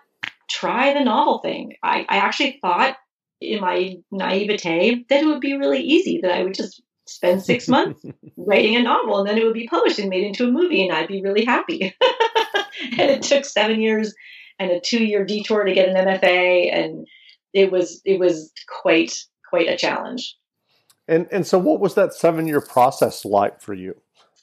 try 0.48 0.94
the 0.94 1.04
novel 1.04 1.38
thing? 1.38 1.74
I, 1.82 2.00
I 2.08 2.16
actually 2.18 2.58
thought 2.60 2.96
in 3.40 3.60
my 3.60 3.96
naivete 4.10 5.04
that 5.08 5.22
it 5.22 5.26
would 5.26 5.40
be 5.40 5.56
really 5.56 5.80
easy, 5.80 6.20
that 6.22 6.32
I 6.32 6.42
would 6.42 6.54
just 6.54 6.82
spend 7.06 7.42
six 7.42 7.68
months 7.68 8.04
writing 8.36 8.76
a 8.76 8.82
novel 8.82 9.18
and 9.18 9.28
then 9.28 9.38
it 9.38 9.44
would 9.44 9.54
be 9.54 9.66
published 9.66 9.98
and 9.98 10.08
made 10.08 10.24
into 10.24 10.46
a 10.46 10.52
movie 10.52 10.86
and 10.86 10.96
I'd 10.96 11.08
be 11.08 11.22
really 11.22 11.44
happy. 11.44 11.94
and 12.98 13.10
it 13.10 13.22
took 13.22 13.44
seven 13.44 13.80
years 13.80 14.14
and 14.58 14.70
a 14.70 14.80
two 14.80 15.04
year 15.04 15.24
detour 15.24 15.64
to 15.64 15.74
get 15.74 15.88
an 15.88 15.96
MFA 15.96 16.72
and 16.72 17.06
it 17.52 17.70
was 17.70 18.00
it 18.04 18.18
was 18.18 18.52
quite 18.68 19.12
quite 19.48 19.68
a 19.68 19.76
challenge. 19.76 20.36
And 21.12 21.28
and 21.30 21.46
so 21.46 21.58
what 21.58 21.80
was 21.80 21.94
that 21.94 22.14
seven 22.14 22.46
year 22.46 22.60
process 22.60 23.24
like 23.24 23.60
for 23.60 23.74
you? 23.74 23.96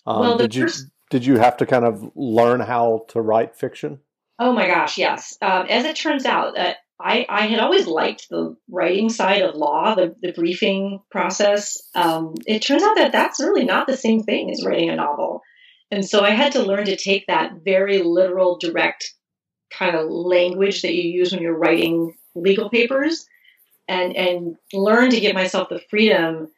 Um, 0.05 0.19
well, 0.19 0.37
did 0.37 0.53
first, 0.53 0.83
you 0.83 0.89
did 1.09 1.25
you 1.25 1.37
have 1.37 1.57
to 1.57 1.65
kind 1.65 1.83
of 1.83 2.11
learn 2.15 2.59
how 2.59 3.05
to 3.09 3.21
write 3.21 3.55
fiction? 3.55 3.99
Oh 4.37 4.53
my 4.53 4.67
gosh, 4.67 4.97
yes. 4.97 5.35
Um, 5.41 5.65
as 5.67 5.85
it 5.85 5.95
turns 5.95 6.25
out, 6.25 6.57
uh, 6.57 6.73
I, 7.01 7.25
I 7.27 7.47
had 7.47 7.59
always 7.59 7.87
liked 7.87 8.29
the 8.29 8.55
writing 8.69 9.09
side 9.09 9.41
of 9.41 9.55
law, 9.55 9.95
the, 9.95 10.15
the 10.21 10.31
briefing 10.31 11.01
process. 11.09 11.77
Um, 11.95 12.35
it 12.45 12.59
turns 12.59 12.83
out 12.83 12.95
that 12.95 13.11
that's 13.11 13.39
really 13.39 13.65
not 13.65 13.87
the 13.87 13.97
same 13.97 14.23
thing 14.23 14.51
as 14.51 14.65
writing 14.65 14.89
a 14.89 14.95
novel. 14.95 15.41
And 15.91 16.05
so 16.05 16.21
I 16.21 16.31
had 16.31 16.51
to 16.53 16.63
learn 16.63 16.85
to 16.85 16.95
take 16.95 17.27
that 17.27 17.53
very 17.65 18.01
literal, 18.01 18.59
direct 18.59 19.13
kind 19.71 19.95
of 19.95 20.09
language 20.09 20.83
that 20.83 20.93
you 20.93 21.09
use 21.09 21.31
when 21.31 21.41
you're 21.41 21.57
writing 21.57 22.15
legal 22.35 22.69
papers 22.69 23.25
and, 23.87 24.15
and 24.15 24.55
learn 24.71 25.09
to 25.09 25.19
give 25.19 25.33
myself 25.33 25.69
the 25.69 25.81
freedom 25.89 26.49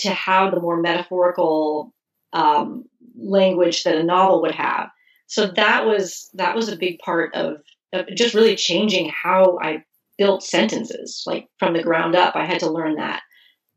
to 0.00 0.10
have 0.10 0.52
the 0.52 0.60
more 0.60 0.80
metaphorical 0.80 1.92
um, 2.32 2.84
language 3.16 3.84
that 3.84 3.96
a 3.96 4.02
novel 4.02 4.42
would 4.42 4.54
have. 4.54 4.90
So 5.26 5.46
that 5.46 5.86
was 5.86 6.28
that 6.34 6.56
was 6.56 6.68
a 6.68 6.76
big 6.76 6.98
part 6.98 7.34
of, 7.34 7.62
of 7.92 8.06
just 8.14 8.34
really 8.34 8.56
changing 8.56 9.10
how 9.10 9.58
I 9.62 9.84
built 10.18 10.42
sentences 10.42 11.22
like 11.26 11.48
from 11.58 11.72
the 11.72 11.82
ground 11.82 12.14
up. 12.14 12.36
I 12.36 12.44
had 12.44 12.60
to 12.60 12.70
learn 12.70 12.96
that. 12.96 13.22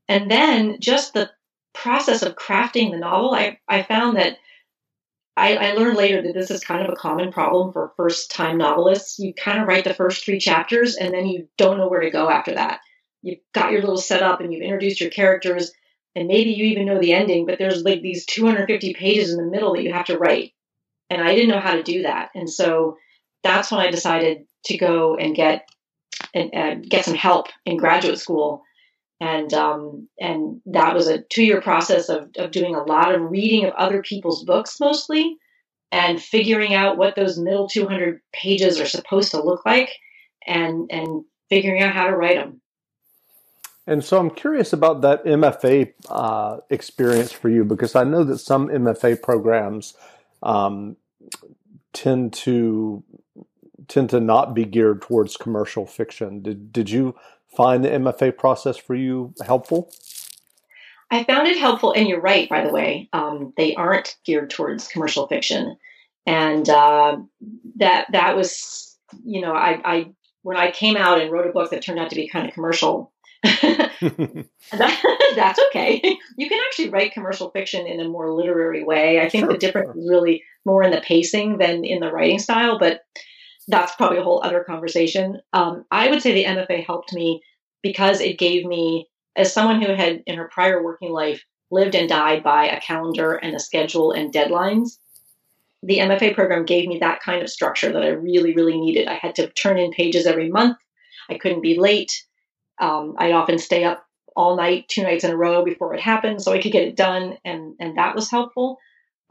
And 0.10 0.30
then 0.30 0.77
just 0.80 1.13
the 1.13 1.30
process 1.74 2.22
of 2.22 2.36
crafting 2.36 2.92
the 2.92 2.98
novel, 2.98 3.34
I, 3.34 3.60
I 3.68 3.84
found 3.84 4.18
that 4.18 4.38
I, 5.36 5.56
I 5.56 5.74
learned 5.74 5.98
later 5.98 6.22
that 6.22 6.34
this 6.34 6.51
is 6.51 6.63
kind 6.63 6.86
of 6.86 6.92
a 6.92 6.98
common 6.98 7.32
problem 7.32 7.72
for 7.72 7.94
first 7.98 8.30
time 8.30 8.58
novelists. 8.58 9.18
You 9.18 9.34
kind 9.34 9.60
of 9.60 9.68
write 9.68 9.84
the 9.84 9.94
first 9.94 10.24
three 10.24 10.39
chapters 10.39 10.96
and 10.96 11.13
then 11.13 11.25
you 11.25 11.48
don't 11.58 11.77
know 11.77 11.88
where 11.88 12.01
to 12.01 12.12
go 12.12 12.30
after 12.30 12.53
that. 12.53 12.82
You've 13.22 13.39
got 13.53 13.72
your 13.72 13.82
little 13.82 13.98
setup 13.98 14.42
and 14.42 14.53
you've 14.53 14.62
introduced 14.62 15.01
your 15.01 15.10
characters 15.10 15.72
and 16.15 16.27
maybe 16.27 16.51
you 16.51 16.65
even 16.65 16.86
know 16.86 17.00
the 17.00 17.13
ending, 17.13 17.46
but 17.46 17.58
there's 17.60 17.84
like 17.84 18.01
these 18.01 18.25
250 18.25 18.93
pages 18.93 19.32
in 19.32 19.38
the 19.38 19.51
middle 19.51 19.74
that 19.74 19.84
you 19.84 19.93
have 19.93 20.05
to 20.05 20.17
write. 20.17 20.53
And 21.10 21.22
I 21.22 21.36
didn't 21.36 21.50
know 21.50 21.60
how 21.60 21.75
to 21.75 21.84
do 21.84 22.03
that. 22.03 22.29
And 22.36 22.50
so 22.50 22.98
that's 23.43 23.72
when 23.72 23.82
I 23.82 23.91
decided 23.91 24.46
to 24.65 24.77
go 24.77 25.15
and 25.15 25.36
get 25.36 25.67
and, 26.34 26.89
get 26.89 27.05
some 27.05 27.15
help 27.15 27.48
in 27.65 27.77
graduate 27.77 28.20
school. 28.20 28.63
And 29.20 29.53
um, 29.53 30.10
and 30.20 30.62
that 30.67 30.96
was 30.96 31.08
a 31.08 31.22
two 31.22 31.43
year 31.43 31.62
process 31.62 32.10
of, 32.10 32.29
of 32.38 32.51
doing 32.51 32.75
a 32.75 32.84
lot 32.84 33.15
of 33.15 33.32
reading 33.32 33.65
of 33.65 33.74
other 33.74 34.01
people's 34.01 34.43
books 34.43 34.79
mostly, 34.82 35.38
and 35.91 36.22
figuring 36.22 36.74
out 36.74 36.98
what 36.98 37.15
those 37.15 37.39
middle 37.39 37.70
200 37.70 38.22
pages 38.34 38.79
are 38.82 38.88
supposed 38.88 39.32
to 39.32 39.43
look 39.43 39.65
like, 39.65 39.91
and 40.48 40.89
and 40.91 41.25
figuring 41.50 41.82
out 41.82 41.93
how 41.93 42.08
to 42.08 42.17
write 42.17 42.38
them. 42.38 42.62
And 43.85 44.03
so 44.03 44.17
I'm 44.17 44.29
curious 44.29 44.71
about 44.71 45.01
that 45.01 45.25
MFA 45.25 45.93
uh, 46.09 46.57
experience 46.69 47.31
for 47.31 47.49
you 47.49 47.65
because 47.65 47.95
I 47.95 48.03
know 48.03 48.23
that 48.23 48.37
some 48.37 48.69
MFA 48.69 49.21
programs 49.21 49.93
um, 50.41 50.95
tend 51.91 52.33
to 52.33 53.03
tend 53.87 54.09
to 54.09 54.19
not 54.19 54.53
be 54.53 54.65
geared 54.65 55.01
towards 55.01 55.35
commercial 55.35 55.85
fiction. 55.85 56.41
Did 56.41 56.71
did 56.71 56.89
you 56.89 57.15
find 57.55 57.83
the 57.83 57.89
MFA 57.89 58.37
process 58.37 58.77
for 58.77 58.95
you 58.95 59.33
helpful? 59.45 59.91
I 61.11 61.23
found 61.25 61.47
it 61.47 61.57
helpful, 61.57 61.93
and 61.93 62.07
you're 62.07 62.21
right. 62.21 62.49
By 62.49 62.65
the 62.65 62.73
way, 62.73 63.07
um, 63.13 63.53
they 63.55 63.75
aren't 63.75 64.17
geared 64.25 64.49
towards 64.49 64.87
commercial 64.87 65.27
fiction, 65.27 65.77
and 66.25 66.67
uh, 66.67 67.17
that 67.75 68.07
that 68.11 68.35
was, 68.35 68.97
you 69.23 69.41
know, 69.41 69.53
I, 69.53 69.79
I 69.85 70.11
when 70.41 70.57
I 70.57 70.71
came 70.71 70.97
out 70.97 71.21
and 71.21 71.31
wrote 71.31 71.47
a 71.47 71.51
book 71.53 71.69
that 71.69 71.83
turned 71.83 71.99
out 71.99 72.09
to 72.09 72.15
be 72.15 72.27
kind 72.27 72.47
of 72.47 72.53
commercial. 72.53 73.12
that, 74.71 75.33
that's 75.35 75.59
okay. 75.69 76.01
You 76.38 76.50
can 76.50 76.59
actually 76.67 76.89
write 76.89 77.13
commercial 77.13 77.50
fiction 77.51 77.88
in 77.88 78.00
a 78.00 78.07
more 78.07 78.33
literary 78.33 78.83
way. 78.83 79.19
I 79.19 79.29
think 79.29 79.45
sure, 79.45 79.53
the 79.53 79.59
difference 79.59 79.93
sure. 79.93 80.01
is 80.01 80.09
really 80.09 80.43
more 80.65 80.83
in 80.83 80.91
the 80.91 81.01
pacing 81.01 81.57
than 81.57 81.83
in 81.83 82.00
the 82.00 82.12
writing 82.12 82.39
style, 82.39 82.79
but 82.79 83.01
that's 83.67 83.95
probably 83.95 84.17
a 84.17 84.23
whole 84.23 84.41
other 84.43 84.63
conversation. 84.63 85.41
Um, 85.53 85.85
I 85.91 86.09
would 86.09 86.21
say 86.21 86.33
the 86.33 86.45
MFA 86.45 86.85
helped 86.85 87.13
me 87.13 87.41
because 87.81 88.21
it 88.21 88.38
gave 88.38 88.65
me, 88.65 89.07
as 89.35 89.53
someone 89.53 89.81
who 89.81 89.93
had 89.93 90.23
in 90.25 90.38
her 90.38 90.50
prior 90.51 90.83
working 90.83 91.12
life 91.12 91.43
lived 91.71 91.95
and 91.95 92.09
died 92.09 92.43
by 92.43 92.67
a 92.67 92.81
calendar 92.81 93.33
and 93.33 93.55
a 93.55 93.59
schedule 93.59 94.12
and 94.12 94.33
deadlines, 94.33 94.97
the 95.81 96.00
MFA 96.00 96.33
program 96.33 96.65
gave 96.65 96.88
me 96.88 97.00
that 97.00 97.21
kind 97.21 97.41
of 97.41 97.50
structure 97.50 97.91
that 97.91 98.03
I 98.03 98.09
really, 98.09 98.53
really 98.53 98.79
needed. 98.79 99.07
I 99.07 99.15
had 99.15 99.35
to 99.35 99.50
turn 99.50 99.77
in 99.77 99.91
pages 99.91 100.25
every 100.25 100.50
month. 100.50 100.77
I 101.29 101.38
couldn't 101.38 101.62
be 101.62 101.77
late. 101.77 102.23
Um, 102.80 103.15
I'd 103.18 103.32
often 103.32 103.58
stay 103.58 103.84
up 103.84 104.06
all 104.36 104.56
night, 104.56 104.88
two 104.88 105.03
nights 105.03 105.24
in 105.24 105.32
a 105.32 105.38
row 105.38 105.63
before 105.63 105.94
it 105.94 106.01
happened, 106.01 106.42
so 106.42 106.51
I 106.51 106.62
could 106.62 106.72
get 106.72 106.88
it 106.88 106.96
done, 106.96 107.38
and 107.46 107.75
and 107.80 107.98
that 107.98 108.15
was 108.15 108.30
helpful 108.30 108.80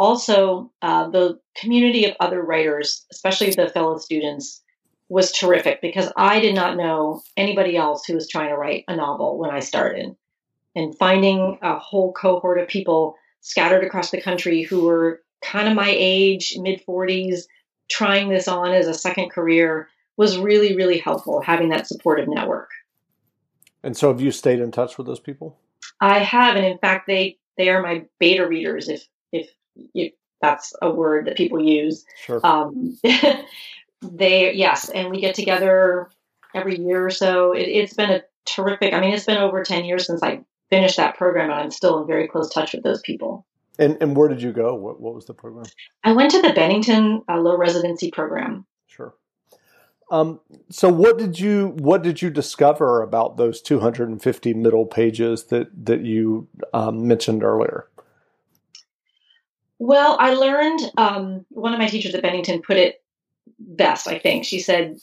also 0.03 0.71
uh, 0.83 1.09
the 1.11 1.39
community 1.55 2.05
of 2.07 2.17
other 2.19 2.43
writers, 2.43 3.07
especially 3.13 3.51
the 3.51 3.69
fellow 3.69 3.99
students, 3.99 4.61
was 5.09 5.31
terrific 5.31 5.81
because 5.81 6.11
I 6.17 6.41
did 6.41 6.55
not 6.55 6.77
know 6.77 7.23
anybody 7.37 7.77
else 7.77 8.05
who 8.05 8.15
was 8.15 8.29
trying 8.29 8.49
to 8.49 8.57
write 8.57 8.85
a 8.89 8.97
novel 8.97 9.39
when 9.39 9.51
I 9.51 9.61
started. 9.61 10.17
And 10.75 10.97
finding 10.97 11.59
a 11.63 11.79
whole 11.79 12.13
cohort 12.15 12.59
of 12.59 12.67
people 12.67 13.15
scattered 13.43 13.85
across 13.85 14.11
the 14.11 14.23
country 14.23 14.63
who 14.63 14.87
were 14.87 15.21
kind 15.43 15.69
of 15.69 15.75
my 15.75 15.95
age, 15.95 16.57
mid 16.59 16.83
40s, 16.85 17.43
trying 17.89 18.29
this 18.31 18.49
on 18.49 18.73
as 18.73 18.87
a 18.89 18.95
second 18.95 19.31
career 19.31 19.89
was 20.17 20.39
really, 20.39 20.75
really 20.75 20.99
helpful 20.99 21.43
having 21.43 21.69
that 21.69 21.87
supportive 21.87 22.29
network. 22.29 22.71
And 23.83 23.97
so 23.97 24.09
have 24.09 24.21
you 24.21 24.31
stayed 24.31 24.61
in 24.61 24.71
touch 24.71 24.97
with 24.99 25.07
those 25.07 25.21
people? 25.21 25.59
I 26.01 26.19
have, 26.19 26.57
and 26.57 26.65
in 26.65 26.79
fact 26.79 27.07
they 27.07 27.39
they 27.57 27.69
are 27.69 27.83
my 27.83 28.05
beta 28.19 28.47
readers 28.47 28.89
if 28.89 29.07
if 29.33 29.51
you, 29.75 30.11
that's 30.41 30.73
a 30.83 30.91
word 30.91 31.27
that 31.27 31.37
people 31.37 31.63
use. 31.63 32.05
Sure. 32.25 32.41
Um, 32.45 32.99
they 34.03 34.53
yes, 34.55 34.89
and 34.89 35.11
we 35.11 35.21
get 35.21 35.35
together 35.35 36.11
every 36.55 36.79
year 36.79 37.07
or 37.07 37.11
so. 37.11 37.53
It, 37.53 37.63
it's 37.69 37.95
been 37.95 38.11
a 38.11 38.23
terrific. 38.45 38.95
I 38.95 39.01
mean, 39.01 39.15
it's 39.15 39.27
been 39.27 39.39
over 39.39 39.63
ten 39.63 39.85
years 39.85 40.07
since 40.07 40.23
I 40.23 40.41
finished 40.71 40.97
that 40.97 41.17
program, 41.17 41.51
and 41.51 41.61
I'm 41.61 41.71
still 41.71 42.01
in 42.01 42.07
very 42.07 42.29
close 42.29 42.53
touch 42.53 42.73
with 42.73 42.83
those 42.83 43.01
people. 43.01 43.47
And 43.79 43.97
and 44.01 44.17
where 44.17 44.29
did 44.29 44.43
you 44.43 44.53
go? 44.53 44.75
What 44.75 45.01
what 45.01 45.15
was 45.15 45.27
the 45.27 45.35
program? 45.35 45.67
I 46.05 46.13
went 46.13 46.33
to 46.33 46.43
the 46.43 46.53
Bennington 46.53 47.23
uh, 47.29 47.39
Low 47.39 47.57
Residency 47.57 48.11
Program. 48.11 48.67
Um, 50.13 50.41
so 50.69 50.91
what 50.91 51.17
did 51.17 51.41
you 51.41 51.69
what 51.79 52.03
did 52.03 52.21
you 52.21 52.29
discover 52.29 53.01
about 53.01 53.39
those 53.39 53.63
250 53.63 54.53
middle 54.53 54.85
pages 54.85 55.45
that 55.45 55.69
that 55.87 56.03
you 56.03 56.47
um, 56.75 57.09
mentioned 57.09 57.43
earlier? 57.43 57.89
Well, 59.79 60.19
I 60.21 60.35
learned 60.35 60.81
um, 60.99 61.47
one 61.49 61.73
of 61.73 61.79
my 61.79 61.89
teachers 61.89 62.15
at 62.15 62.23
Bennington 62.23 62.61
put 62.61 62.77
it 62.77 63.03
best, 63.59 64.07
I 64.07 64.19
think. 64.19 64.45
She 64.45 64.61
said, 64.61 64.99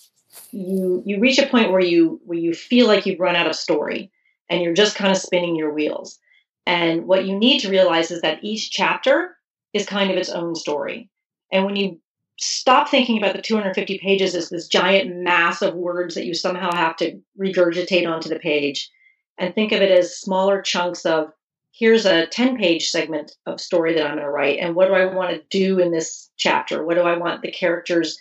you 0.51 1.01
you 1.03 1.19
reach 1.19 1.39
a 1.39 1.47
point 1.47 1.71
where 1.71 1.81
you 1.81 2.21
where 2.23 2.37
you 2.37 2.53
feel 2.53 2.85
like 2.85 3.07
you've 3.07 3.19
run 3.19 3.35
out 3.35 3.47
of 3.47 3.55
story 3.55 4.11
and 4.47 4.61
you're 4.61 4.75
just 4.75 4.95
kind 4.95 5.11
of 5.11 5.17
spinning 5.17 5.55
your 5.55 5.73
wheels. 5.73 6.19
And 6.67 7.07
what 7.07 7.25
you 7.25 7.35
need 7.35 7.61
to 7.61 7.71
realize 7.71 8.11
is 8.11 8.21
that 8.21 8.43
each 8.43 8.69
chapter 8.69 9.35
is 9.73 9.87
kind 9.87 10.11
of 10.11 10.17
its 10.17 10.29
own 10.29 10.53
story. 10.53 11.09
And 11.51 11.65
when 11.65 11.75
you 11.75 11.99
stop 12.39 12.89
thinking 12.89 13.17
about 13.17 13.35
the 13.35 13.41
250 13.41 13.99
pages 13.99 14.33
as 14.35 14.49
this 14.49 14.67
giant 14.67 15.15
mass 15.15 15.61
of 15.61 15.75
words 15.75 16.15
that 16.15 16.25
you 16.25 16.33
somehow 16.33 16.73
have 16.73 16.95
to 16.97 17.19
regurgitate 17.39 18.07
onto 18.07 18.29
the 18.29 18.39
page 18.39 18.89
and 19.37 19.53
think 19.53 19.71
of 19.71 19.81
it 19.81 19.91
as 19.91 20.19
smaller 20.19 20.61
chunks 20.61 21.05
of 21.05 21.31
here's 21.71 22.05
a 22.05 22.27
10 22.27 22.57
page 22.57 22.89
segment 22.89 23.31
of 23.45 23.61
story 23.61 23.93
that 23.93 24.05
I'm 24.05 24.15
going 24.15 24.23
to 24.23 24.29
write. 24.29 24.59
And 24.59 24.75
what 24.75 24.87
do 24.87 24.93
I 24.93 25.05
want 25.05 25.31
to 25.31 25.43
do 25.49 25.79
in 25.79 25.91
this 25.91 26.29
chapter? 26.37 26.85
What 26.85 26.95
do 26.95 27.01
I 27.01 27.17
want 27.17 27.41
the 27.41 27.51
characters 27.51 28.17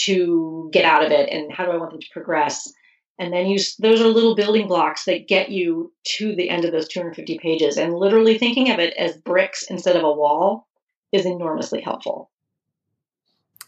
to 0.00 0.68
get 0.72 0.84
out 0.84 1.04
of 1.04 1.12
it? 1.12 1.30
And 1.30 1.52
how 1.52 1.64
do 1.64 1.70
I 1.70 1.76
want 1.76 1.92
them 1.92 2.00
to 2.00 2.12
progress? 2.12 2.70
And 3.18 3.32
then 3.32 3.46
you, 3.46 3.58
those 3.78 4.00
are 4.00 4.08
little 4.08 4.34
building 4.34 4.68
blocks 4.68 5.04
that 5.04 5.28
get 5.28 5.50
you 5.50 5.92
to 6.16 6.34
the 6.34 6.48
end 6.48 6.64
of 6.64 6.72
those 6.72 6.88
250 6.88 7.38
pages. 7.38 7.76
And 7.76 7.94
literally 7.94 8.38
thinking 8.38 8.70
of 8.70 8.78
it 8.78 8.94
as 8.94 9.16
bricks 9.16 9.64
instead 9.70 9.96
of 9.96 10.04
a 10.04 10.12
wall 10.12 10.66
is 11.12 11.26
enormously 11.26 11.80
helpful. 11.80 12.30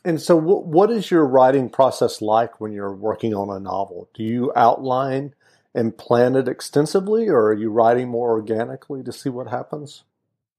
And 0.04 0.20
so, 0.20 0.36
what, 0.36 0.66
what 0.66 0.90
is 0.90 1.10
your 1.10 1.24
writing 1.26 1.70
process 1.70 2.20
like 2.20 2.60
when 2.60 2.72
you're 2.72 2.92
working 2.92 3.34
on 3.34 3.50
a 3.50 3.60
novel? 3.60 4.08
Do 4.14 4.22
you 4.24 4.52
outline 4.56 5.34
and 5.74 5.96
plan 5.96 6.36
it 6.36 6.48
extensively, 6.48 7.28
or 7.28 7.46
are 7.46 7.54
you 7.54 7.70
writing 7.70 8.08
more 8.08 8.30
organically 8.32 9.02
to 9.02 9.12
see 9.12 9.28
what 9.28 9.48
happens? 9.48 10.04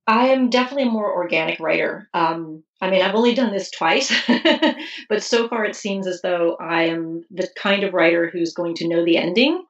I 0.08 0.30
am 0.30 0.50
definitely 0.50 0.84
a 0.84 0.92
more 0.92 1.14
organic 1.14 1.60
writer. 1.60 2.10
Um, 2.14 2.64
I 2.82 2.90
mean, 2.90 3.02
I've 3.02 3.16
only 3.16 3.34
done 3.34 3.54
this 3.54 3.72
twice, 3.72 4.14
but 5.10 5.24
so 5.24 5.48
far 5.48 5.64
it 5.64 5.76
seems 5.76 6.08
as 6.08 6.22
though 6.22 6.58
I 6.60 6.84
am 6.84 7.24
the 7.32 7.48
kind 7.56 7.84
of 7.84 7.94
writer 7.94 8.30
who's 8.30 8.54
going 8.54 8.76
to 8.76 8.88
know 8.88 9.06
the 9.06 9.18
ending, 9.18 9.64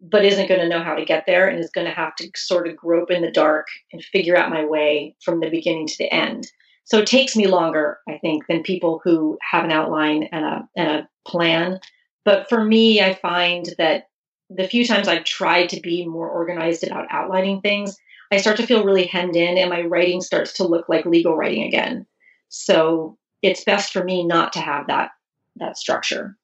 but 0.00 0.24
isn't 0.24 0.48
going 0.48 0.60
to 0.60 0.68
know 0.68 0.82
how 0.82 0.94
to 0.94 1.04
get 1.04 1.24
there 1.26 1.48
and 1.48 1.58
is 1.58 1.70
going 1.70 1.88
to 1.88 1.92
have 1.92 2.14
to 2.16 2.30
sort 2.36 2.68
of 2.68 2.76
grope 2.76 3.10
in 3.10 3.22
the 3.22 3.32
dark 3.32 3.66
and 3.92 4.04
figure 4.04 4.36
out 4.36 4.50
my 4.50 4.64
way 4.64 5.16
from 5.24 5.40
the 5.40 5.50
beginning 5.50 5.88
to 5.88 5.98
the 5.98 6.12
end. 6.12 6.46
So 6.88 6.98
it 6.98 7.06
takes 7.06 7.36
me 7.36 7.46
longer, 7.46 7.98
I 8.08 8.16
think, 8.16 8.46
than 8.46 8.62
people 8.62 9.02
who 9.04 9.38
have 9.42 9.62
an 9.64 9.70
outline 9.70 10.24
and 10.32 10.42
a, 10.42 10.68
and 10.74 10.88
a 10.88 11.08
plan. 11.26 11.80
But 12.24 12.48
for 12.48 12.64
me, 12.64 13.02
I 13.02 13.12
find 13.12 13.68
that 13.76 14.08
the 14.48 14.66
few 14.66 14.86
times 14.86 15.06
I've 15.06 15.24
tried 15.24 15.68
to 15.68 15.80
be 15.80 16.06
more 16.06 16.30
organized 16.30 16.82
about 16.82 17.06
outlining 17.10 17.60
things, 17.60 17.94
I 18.32 18.38
start 18.38 18.56
to 18.56 18.66
feel 18.66 18.84
really 18.84 19.04
hemmed 19.04 19.36
in 19.36 19.58
and 19.58 19.68
my 19.68 19.82
writing 19.82 20.22
starts 20.22 20.54
to 20.54 20.66
look 20.66 20.88
like 20.88 21.04
legal 21.04 21.36
writing 21.36 21.64
again. 21.64 22.06
So 22.48 23.18
it's 23.42 23.64
best 23.64 23.92
for 23.92 24.02
me 24.02 24.24
not 24.24 24.54
to 24.54 24.60
have 24.60 24.86
that 24.86 25.10
that 25.56 25.76
structure. 25.76 26.38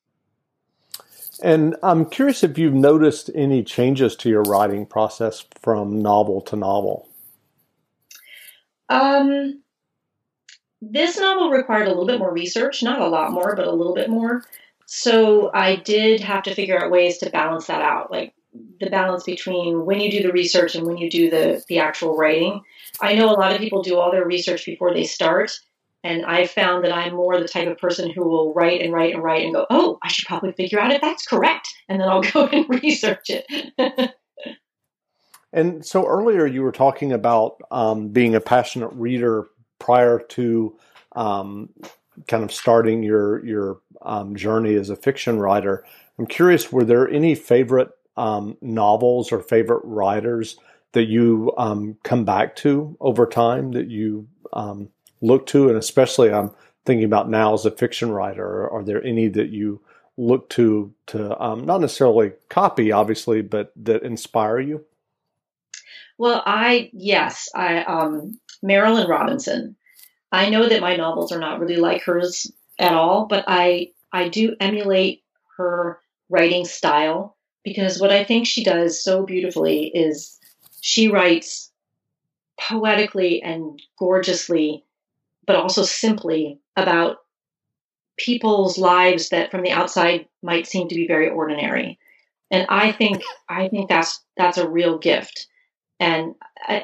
And 1.43 1.75
I'm 1.83 2.05
curious 2.05 2.43
if 2.43 2.59
you've 2.59 2.75
noticed 2.75 3.31
any 3.35 3.63
changes 3.63 4.15
to 4.17 4.29
your 4.29 4.43
writing 4.43 4.85
process 4.85 5.47
from 5.63 6.03
novel 6.03 6.43
to 6.43 6.57
novel. 6.57 7.09
Um, 8.91 9.63
this 10.91 11.19
novel 11.19 11.51
required 11.51 11.87
a 11.87 11.91
little 11.91 12.07
bit 12.07 12.19
more 12.19 12.33
research, 12.33 12.83
not 12.83 13.01
a 13.01 13.09
lot 13.09 13.33
more, 13.33 13.55
but 13.57 13.67
a 13.67 13.73
little 13.73 13.95
bit 13.95 14.11
more. 14.11 14.45
So 14.87 15.51
I 15.55 15.77
did 15.77 16.21
have 16.21 16.43
to 16.45 16.55
figure 16.55 16.83
out 16.83 16.91
ways 16.91 17.19
to 17.19 17.31
balance 17.31 17.67
that 17.67 17.81
out, 17.81 18.11
like 18.11 18.35
the 18.81 18.91
balance 18.91 19.25
between 19.25 19.85
when 19.85 20.01
you 20.01 20.11
do 20.11 20.23
the 20.23 20.33
research 20.33 20.75
and 20.75 20.87
when 20.87 20.99
you 20.99 21.11
do 21.11 21.31
the 21.31 21.63
the 21.69 21.79
actual 21.79 22.17
writing. 22.17 22.61
I 23.01 23.15
know 23.15 23.31
a 23.31 23.39
lot 23.39 23.53
of 23.53 23.59
people 23.59 23.83
do 23.83 23.99
all 23.99 24.13
their 24.13 24.27
research 24.27 24.67
before 24.67 24.93
they 24.93 25.05
start, 25.05 25.53
and 26.03 26.25
I 26.27 26.47
found 26.47 26.85
that 26.85 26.95
I'm 26.95 27.15
more 27.15 27.41
the 27.41 27.49
type 27.49 27.69
of 27.69 27.79
person 27.79 28.11
who 28.11 28.29
will 28.29 28.53
write 28.53 28.83
and 28.83 28.93
write 28.93 29.15
and 29.15 29.23
write 29.23 29.45
and 29.45 29.55
go, 29.55 29.67
"Oh, 29.71 29.99
I 30.03 30.09
should 30.09 30.27
probably 30.27 30.53
figure 30.53 30.79
out 30.79 30.93
if 30.93 31.01
that's 31.01 31.27
correct," 31.27 31.69
and 31.89 32.01
then 32.01 32.09
I'll 32.09 32.23
go 32.33 32.47
and 32.47 32.69
research 32.83 33.31
it. 33.31 34.15
and 35.53 35.85
so 35.85 36.07
earlier 36.07 36.47
you 36.47 36.63
were 36.63 36.73
talking 36.73 37.13
about 37.13 37.57
um, 37.71 38.09
being 38.09 38.35
a 38.35 38.41
passionate 38.41 38.93
reader 38.93 39.47
prior 39.79 40.19
to 40.19 40.77
um, 41.17 41.69
kind 42.29 42.45
of 42.45 42.53
starting 42.53 43.03
your 43.03 43.45
your 43.45 43.81
um, 44.03 44.35
journey 44.37 44.75
as 44.75 44.91
a 44.91 44.97
fiction 44.97 45.39
writer. 45.39 45.85
I'm 46.19 46.27
curious, 46.27 46.71
were 46.71 46.85
there 46.85 47.09
any 47.09 47.35
favorite 47.35 47.91
um, 48.17 48.57
novels 48.61 49.33
or 49.33 49.41
favorite 49.41 49.83
writers 49.85 50.57
that 50.93 51.07
you 51.07 51.53
um, 51.59 51.97
come 52.05 52.25
back 52.25 52.55
to 52.57 52.97
over 53.01 53.27
time 53.27 53.73
that 53.73 53.89
you 53.89 54.29
um, 54.53 54.89
look 55.21 55.47
to, 55.47 55.69
and 55.69 55.77
especially 55.77 56.33
I'm 56.33 56.53
thinking 56.85 57.05
about 57.05 57.29
now 57.29 57.55
as 57.55 57.67
a 57.67 57.71
fiction 57.71 58.13
writer. 58.13 58.71
Are 58.71 58.85
there 58.85 59.03
any 59.03 59.29
that 59.29 59.49
you 59.49 59.81
look 60.17 60.49
to 60.51 60.95
to 61.07 61.43
um, 61.43 61.67
not 61.67 61.81
necessarily 61.81 62.33
copy, 62.49 62.93
obviously, 62.93 63.43
but 63.43 63.73
that 63.77 64.03
inspire 64.03 64.61
you? 64.61 64.85
Well, 66.17 66.43
I 66.47 66.91
yes, 66.93 67.49
I 67.55 67.83
um, 67.83 68.39
Marilynne 68.63 69.09
Robinson. 69.09 69.77
I 70.33 70.51
know 70.51 70.69
that 70.69 70.81
my 70.81 70.97
novels 70.97 71.33
are 71.33 71.39
not 71.39 71.61
really 71.61 71.77
like 71.77 72.03
hers 72.03 72.51
at 72.79 72.93
all, 72.93 73.27
but 73.27 73.45
I 73.47 73.93
I 74.13 74.29
do 74.29 74.57
emulate 74.61 75.23
her 75.57 76.01
writing 76.29 76.65
style 76.65 77.37
because 77.65 78.01
what 78.01 78.13
I 78.13 78.25
think 78.25 78.47
she 78.47 78.65
does 78.65 79.03
so 79.03 79.25
beautifully 79.25 79.87
is 79.87 80.39
she 80.81 81.09
writes 81.09 81.73
poetically 82.61 83.43
and 83.43 83.81
gorgeously, 83.99 84.85
but 85.47 85.57
also 85.57 85.83
simply 85.83 86.61
about 86.77 87.19
people's 88.17 88.79
lives 88.79 89.31
that 89.31 89.51
from 89.51 89.63
the 89.63 89.73
outside 89.73 90.29
might 90.43 90.67
seem 90.67 90.89
to 90.89 90.95
be 90.95 91.07
very 91.07 91.29
ordinary. 91.29 91.99
And 92.51 92.67
I 92.69 92.93
think 92.93 93.23
I 93.49 93.69
think 93.69 93.89
that's 93.89 94.23
that's 94.37 94.59
a 94.59 94.69
real 94.69 94.99
gift. 94.99 95.49
And 96.01 96.35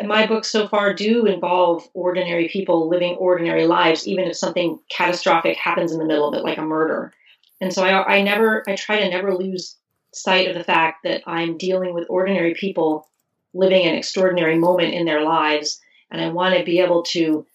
my 0.07 0.27
books 0.27 0.49
so 0.49 0.69
far 0.69 0.95
do 0.95 1.27
involve 1.27 1.89
ordinary 1.95 2.49
people 2.49 2.89
living 2.89 3.17
ordinary 3.17 3.67
lives, 3.67 4.07
even 4.07 4.27
if 4.27 4.37
something 4.37 4.79
catastrophic 4.89 5.57
happens 5.57 5.93
in 5.93 5.99
the 5.99 6.05
middle 6.05 6.29
of 6.29 6.35
it, 6.35 6.45
like 6.45 6.59
a 6.59 6.63
murder. 6.63 7.13
And 7.61 7.73
so 7.73 7.85
I, 7.85 8.17
I 8.17 8.23
never, 8.23 8.65
I 8.69 8.77
try 8.77 9.01
to 9.01 9.09
never 9.09 9.35
lose 9.35 9.77
sight 10.13 10.49
of 10.49 10.55
the 10.55 10.65
fact 10.65 11.05
that 11.05 11.23
I'm 11.27 11.59
dealing 11.59 11.95
with 11.95 12.07
ordinary 12.09 12.55
people 12.55 13.09
living 13.53 13.87
an 13.87 13.97
extraordinary 13.97 14.59
moment 14.59 14.95
in 14.95 15.07
their 15.07 15.23
lives, 15.23 15.81
and 16.11 16.21
I 16.21 16.29
want 16.29 16.57
to 16.57 16.65
be 16.65 16.81
able 16.81 17.03
to, 17.05 17.47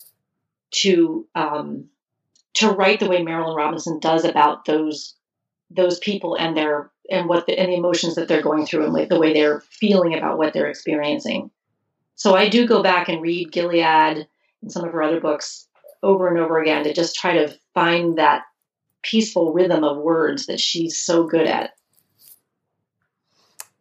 to, 0.72 1.28
um, 1.36 1.86
to 2.56 2.70
write 2.70 3.00
the 3.00 3.08
way 3.08 3.22
Marilynne 3.22 3.56
Robinson 3.56 4.00
does 4.00 4.26
about 4.26 4.66
those, 4.66 5.16
those 5.70 6.00
people 6.00 6.36
and 6.36 6.56
their 6.56 6.92
and 7.10 7.28
what 7.28 7.46
the, 7.46 7.58
and 7.58 7.72
the 7.72 7.76
emotions 7.76 8.16
that 8.16 8.28
they're 8.28 8.42
going 8.42 8.66
through 8.66 8.86
and 8.86 9.10
the 9.10 9.20
way 9.20 9.34
they're 9.34 9.62
feeling 9.62 10.16
about 10.16 10.38
what 10.38 10.54
they're 10.54 10.70
experiencing. 10.70 11.52
So 12.16 12.36
I 12.36 12.50
do 12.50 12.68
go 12.68 12.82
back 12.82 13.10
and 13.10 13.22
read 13.22 13.52
Gilead 13.52 14.28
and 14.62 14.72
some 14.72 14.86
of 14.86 14.92
her 14.92 15.04
other 15.04 15.20
books 15.20 15.68
over 16.02 16.28
and 16.28 16.40
over 16.40 16.60
again 16.60 16.84
to 16.84 16.94
just 16.94 17.16
try 17.16 17.34
to 17.34 17.56
find 17.74 18.18
that 18.18 18.44
peaceful 19.04 19.54
rhythm 19.54 19.84
of 19.84 19.98
words 19.98 20.46
that 20.48 20.60
she's 20.60 20.98
so 20.98 21.26
good 21.26 21.48
at. 21.48 21.72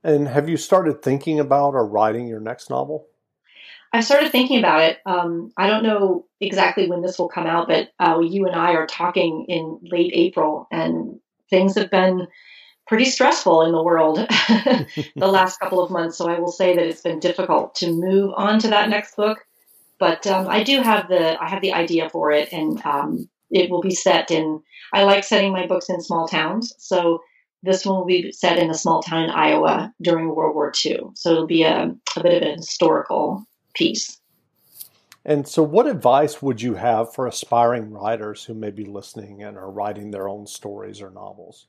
And 0.03 0.29
have 0.29 0.49
you 0.49 0.57
started 0.57 1.03
thinking 1.03 1.41
about 1.41 1.75
or 1.75 1.87
writing 1.87 2.27
your 2.27 2.41
next 2.41 2.69
novel? 2.69 3.07
I 3.95 4.01
started 4.01 4.33
thinking 4.33 4.59
about 4.59 4.83
it. 4.83 4.99
Um, 5.07 5.53
I 5.57 5.69
don't 5.69 5.85
know 5.85 6.27
exactly 6.41 6.91
when 6.91 7.01
this 7.01 7.19
will 7.19 7.29
come 7.29 7.47
out, 7.47 7.69
but 7.69 7.91
uh, 8.01 8.19
you 8.19 8.47
and 8.47 8.57
I 8.57 8.73
are 8.73 8.87
talking 8.87 9.47
in 9.49 9.79
late 9.83 10.11
April, 10.15 10.67
and 10.73 11.21
things 11.49 11.77
have 11.77 11.91
been 11.91 12.27
pretty 12.87 13.05
stressful 13.07 13.62
in 13.62 13.73
the 13.73 13.83
world 13.83 14.16
the 14.18 15.27
last 15.27 15.59
couple 15.61 15.83
of 15.83 15.90
months. 15.90 16.18
So 16.18 16.29
I 16.29 16.38
will 16.38 16.53
say 16.53 16.75
that 16.75 16.87
it's 16.87 17.03
been 17.03 17.20
difficult 17.20 17.75
to 17.77 17.92
move 17.92 18.33
on 18.37 18.59
to 18.61 18.68
that 18.68 18.88
next 18.88 19.16
book. 19.16 19.38
But 19.99 20.27
um, 20.27 20.49
I 20.49 20.62
do 20.62 20.83
have 20.83 21.09
the 21.09 21.40
I 21.40 21.49
have 21.49 21.62
the 21.62 21.73
idea 21.73 22.11
for 22.11 22.33
it, 22.33 22.53
and 22.53 22.85
um, 22.85 23.29
it 23.51 23.70
will 23.70 23.81
be 23.81 23.94
set 23.94 24.31
in. 24.31 24.61
I 24.92 25.05
like 25.05 25.25
setting 25.25 25.53
my 25.53 25.66
books 25.66 25.88
in 25.88 26.01
small 26.01 26.27
towns, 26.27 26.75
so 26.79 27.20
this 27.62 27.87
one 27.87 27.97
will 27.97 28.05
be 28.05 28.33
set 28.33 28.59
in 28.59 28.70
a 28.70 28.75
small 28.75 29.03
town 29.03 29.25
in 29.25 29.31
Iowa 29.31 29.94
during 30.03 30.35
World 30.35 30.55
War 30.55 30.73
II. 30.85 31.01
So 31.14 31.31
it'll 31.31 31.47
be 31.47 31.62
a, 31.62 31.94
a 32.16 32.23
bit 32.23 32.42
of 32.42 32.49
an 32.49 32.57
historical 32.59 33.47
piece. 33.73 34.20
And 35.25 35.49
so, 35.49 35.62
what 35.62 35.87
advice 35.87 36.42
would 36.42 36.61
you 36.61 36.75
have 36.75 37.14
for 37.14 37.27
aspiring 37.27 37.90
writers 37.90 38.44
who 38.44 38.53
may 38.53 38.70
be 38.70 38.85
listening 38.85 39.42
and 39.42 39.57
are 39.57 39.70
writing 39.70 40.11
their 40.11 40.29
own 40.29 40.47
stories 40.47 41.01
or 41.01 41.11
novels? 41.11 41.66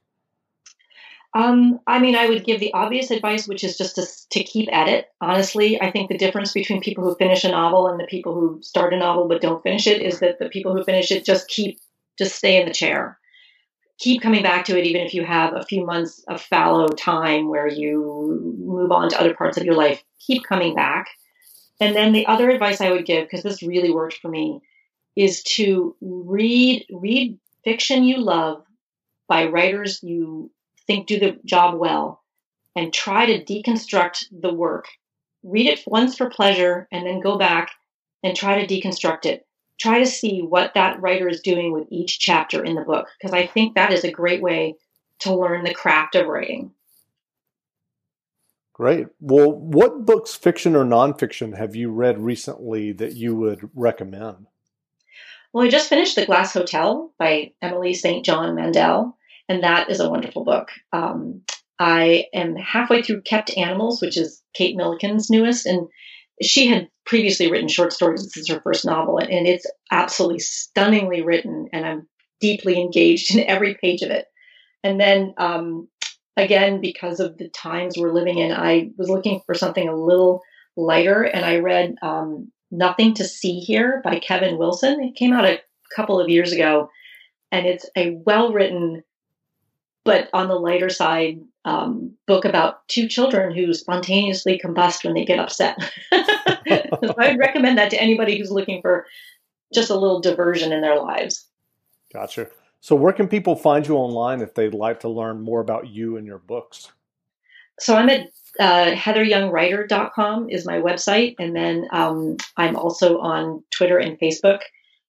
Um, 1.35 1.81
I 1.85 1.99
mean, 1.99 2.15
I 2.15 2.29
would 2.29 2.45
give 2.45 2.61
the 2.61 2.73
obvious 2.73 3.11
advice, 3.11 3.45
which 3.45 3.65
is 3.65 3.77
just 3.77 3.95
to, 3.95 4.07
to 4.31 4.43
keep 4.45 4.71
at 4.71 4.87
it. 4.87 5.09
Honestly, 5.19 5.79
I 5.81 5.91
think 5.91 6.07
the 6.07 6.17
difference 6.17 6.53
between 6.53 6.79
people 6.79 7.03
who 7.03 7.13
finish 7.15 7.43
a 7.43 7.51
novel 7.51 7.89
and 7.89 7.99
the 7.99 8.05
people 8.05 8.33
who 8.33 8.61
start 8.63 8.93
a 8.93 8.97
novel 8.97 9.27
but 9.27 9.41
don't 9.41 9.61
finish 9.61 9.85
it 9.85 10.01
is 10.01 10.19
that 10.21 10.39
the 10.39 10.47
people 10.47 10.73
who 10.73 10.85
finish 10.85 11.11
it 11.11 11.25
just 11.25 11.49
keep, 11.49 11.77
just 12.17 12.37
stay 12.37 12.57
in 12.57 12.65
the 12.65 12.73
chair. 12.73 13.19
Keep 13.99 14.21
coming 14.21 14.43
back 14.43 14.63
to 14.65 14.79
it, 14.79 14.85
even 14.85 15.01
if 15.01 15.13
you 15.13 15.25
have 15.25 15.53
a 15.53 15.65
few 15.65 15.85
months 15.85 16.23
of 16.29 16.41
fallow 16.41 16.87
time 16.87 17.49
where 17.49 17.67
you 17.67 18.55
move 18.57 18.93
on 18.93 19.09
to 19.09 19.19
other 19.19 19.33
parts 19.33 19.57
of 19.57 19.65
your 19.65 19.75
life. 19.75 20.01
Keep 20.25 20.45
coming 20.45 20.73
back. 20.73 21.07
And 21.81 21.93
then 21.93 22.13
the 22.13 22.27
other 22.27 22.49
advice 22.49 22.79
I 22.79 22.91
would 22.91 23.05
give, 23.05 23.25
because 23.25 23.43
this 23.43 23.61
really 23.61 23.91
worked 23.91 24.19
for 24.21 24.29
me, 24.29 24.61
is 25.17 25.43
to 25.43 25.97
read 25.99 26.85
read 26.89 27.37
fiction 27.65 28.05
you 28.05 28.19
love 28.19 28.63
by 29.27 29.47
writers 29.47 29.99
you 30.01 30.51
think 30.87 31.07
do 31.07 31.19
the 31.19 31.39
job 31.45 31.79
well 31.79 32.23
and 32.75 32.93
try 32.93 33.25
to 33.25 33.43
deconstruct 33.43 34.25
the 34.31 34.53
work. 34.53 34.87
Read 35.43 35.67
it 35.67 35.83
once 35.85 36.17
for 36.17 36.29
pleasure 36.29 36.87
and 36.91 37.05
then 37.05 37.21
go 37.21 37.37
back 37.37 37.71
and 38.23 38.35
try 38.35 38.63
to 38.63 38.67
deconstruct 38.67 39.25
it. 39.25 39.45
Try 39.79 39.99
to 39.99 40.05
see 40.05 40.41
what 40.41 40.73
that 40.73 41.01
writer 41.01 41.27
is 41.27 41.41
doing 41.41 41.71
with 41.71 41.87
each 41.91 42.19
chapter 42.19 42.63
in 42.63 42.75
the 42.75 42.81
book, 42.81 43.07
because 43.19 43.33
I 43.33 43.45
think 43.45 43.75
that 43.75 43.93
is 43.93 44.03
a 44.03 44.11
great 44.11 44.41
way 44.41 44.75
to 45.19 45.35
learn 45.35 45.63
the 45.63 45.73
craft 45.73 46.15
of 46.15 46.27
writing. 46.27 46.71
Great. 48.73 49.07
Well, 49.21 49.51
what 49.51 50.05
books, 50.05 50.33
fiction 50.35 50.75
or 50.75 50.83
nonfiction, 50.83 51.57
have 51.57 51.75
you 51.75 51.91
read 51.91 52.19
recently 52.19 52.91
that 52.93 53.13
you 53.13 53.35
would 53.35 53.69
recommend? 53.73 54.47
Well, 55.53 55.65
I 55.65 55.69
just 55.69 55.87
finished 55.87 56.17
The 56.17 56.25
Glass 56.25 56.53
Hotel 56.53 57.13
by 57.17 57.53
Emily 57.61 57.93
St. 57.93 58.25
John 58.25 58.55
Mandel, 58.55 59.17
and 59.49 59.63
that 59.63 59.89
is 59.89 59.99
a 59.99 60.09
wonderful 60.09 60.43
book. 60.43 60.69
Um, 60.93 61.41
I 61.79 62.25
am 62.33 62.55
halfway 62.55 63.01
through 63.01 63.21
Kept 63.21 63.57
Animals, 63.57 64.01
which 64.01 64.17
is 64.17 64.41
Kate 64.53 64.75
Milliken's 64.77 65.29
newest, 65.29 65.65
and 65.65 65.87
she 66.41 66.67
had 66.67 66.89
previously 67.05 67.51
written 67.51 67.67
short 67.67 67.93
stories. 67.93 68.23
This 68.23 68.37
is 68.37 68.49
her 68.49 68.61
first 68.61 68.85
novel, 68.85 69.17
and 69.17 69.47
it's 69.47 69.65
absolutely 69.91 70.39
stunningly 70.39 71.21
written, 71.21 71.67
and 71.73 71.85
I'm 71.85 72.07
deeply 72.39 72.79
engaged 72.79 73.35
in 73.35 73.45
every 73.45 73.75
page 73.75 74.01
of 74.01 74.11
it. 74.11 74.25
And 74.83 74.99
then, 74.99 75.33
um, 75.37 75.87
again, 76.37 76.79
because 76.81 77.19
of 77.19 77.37
the 77.37 77.49
times 77.49 77.97
we're 77.97 78.13
living 78.13 78.37
in, 78.37 78.51
I 78.51 78.91
was 78.97 79.09
looking 79.09 79.41
for 79.45 79.55
something 79.55 79.87
a 79.87 79.95
little 79.95 80.41
lighter, 80.77 81.23
and 81.23 81.43
I 81.43 81.57
read 81.57 81.95
um, 82.01 82.51
Nothing 82.71 83.13
to 83.15 83.23
See 83.23 83.59
Here 83.59 84.01
by 84.03 84.19
Kevin 84.19 84.57
Wilson. 84.57 85.03
It 85.03 85.15
came 85.15 85.33
out 85.33 85.45
a 85.45 85.59
couple 85.95 86.19
of 86.19 86.29
years 86.29 86.51
ago, 86.51 86.89
and 87.51 87.65
it's 87.65 87.89
a 87.97 88.17
well 88.25 88.53
written, 88.53 89.03
but 90.05 90.29
on 90.33 90.47
the 90.47 90.55
lighter 90.55 90.89
side, 90.89 91.41
um, 91.65 92.13
book 92.27 92.45
about 92.45 92.87
two 92.87 93.07
children 93.07 93.53
who 93.53 93.73
spontaneously 93.73 94.61
combust 94.63 95.03
when 95.03 95.15
they 95.15 95.25
get 95.25 95.39
upset. 95.39 95.77
so 96.13 97.15
I 97.17 97.29
would 97.29 97.39
recommend 97.39 97.77
that 97.77 97.89
to 97.89 98.01
anybody 98.01 98.37
who's 98.37 98.51
looking 98.51 98.81
for 98.81 99.05
just 99.73 99.89
a 99.89 99.95
little 99.95 100.21
diversion 100.21 100.71
in 100.71 100.81
their 100.81 100.99
lives. 101.01 101.45
Gotcha. 102.13 102.47
So, 102.79 102.95
where 102.95 103.13
can 103.13 103.27
people 103.27 103.55
find 103.55 103.85
you 103.85 103.95
online 103.95 104.41
if 104.41 104.53
they'd 104.53 104.75
like 104.75 104.99
to 105.01 105.09
learn 105.09 105.41
more 105.41 105.59
about 105.59 105.87
you 105.87 106.17
and 106.17 106.27
your 106.27 106.37
books? 106.37 106.91
So, 107.79 107.95
I'm 107.95 108.09
at 108.09 108.29
uh, 108.59 108.91
heatheryoungwriter.com 108.91 110.49
is 110.49 110.65
my 110.65 110.79
website. 110.79 111.35
And 111.39 111.55
then 111.55 111.87
um, 111.91 112.37
I'm 112.57 112.75
also 112.75 113.19
on 113.19 113.63
Twitter 113.71 113.97
and 113.97 114.19
Facebook. 114.19 114.59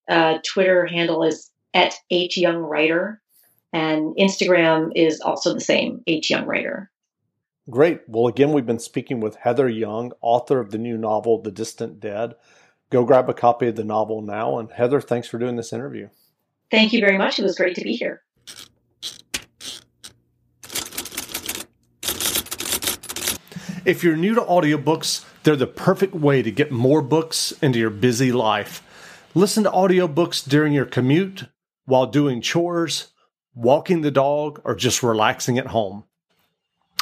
Uh, 0.09 0.39
Twitter 0.43 0.85
handle 0.85 1.23
is 1.23 1.51
at 1.73 1.95
hyoungwriter. 2.11 3.19
And 3.73 4.15
Instagram 4.15 4.91
is 4.95 5.19
also 5.21 5.53
the 5.53 5.59
same, 5.59 6.01
H 6.07 6.29
Young 6.29 6.45
Writer. 6.45 6.89
Great. 7.69 8.01
Well, 8.07 8.27
again, 8.27 8.53
we've 8.53 8.65
been 8.65 8.79
speaking 8.79 9.19
with 9.19 9.35
Heather 9.35 9.67
Young, 9.67 10.13
author 10.21 10.59
of 10.59 10.71
the 10.71 10.77
new 10.77 10.97
novel, 10.97 11.41
The 11.41 11.51
Distant 11.51 11.99
Dead. 11.99 12.35
Go 12.89 13.03
grab 13.03 13.29
a 13.29 13.33
copy 13.33 13.67
of 13.67 13.75
the 13.75 13.83
novel 13.83 14.21
now. 14.21 14.57
And 14.57 14.71
Heather, 14.71 15.01
thanks 15.01 15.27
for 15.27 15.37
doing 15.37 15.57
this 15.57 15.73
interview. 15.73 16.07
Thank 16.71 16.93
you 16.93 17.01
very 17.01 17.17
much. 17.17 17.39
It 17.39 17.43
was 17.43 17.57
great 17.57 17.75
to 17.75 17.83
be 17.83 17.93
here. 17.93 18.23
If 23.83 24.03
you're 24.03 24.17
new 24.17 24.35
to 24.35 24.41
audiobooks, 24.41 25.25
they're 25.43 25.55
the 25.55 25.67
perfect 25.67 26.13
way 26.13 26.41
to 26.41 26.51
get 26.51 26.71
more 26.71 27.01
books 27.01 27.53
into 27.61 27.79
your 27.79 27.89
busy 27.89 28.33
life. 28.33 28.83
Listen 29.33 29.63
to 29.63 29.71
audiobooks 29.71 30.47
during 30.47 30.73
your 30.73 30.85
commute, 30.85 31.45
while 31.85 32.05
doing 32.05 32.41
chores, 32.41 33.13
walking 33.57 34.01
the 34.01 34.11
dog, 34.11 34.61
or 34.63 34.75
just 34.75 35.01
relaxing 35.01 35.57
at 35.57 35.67
home. 35.67 36.03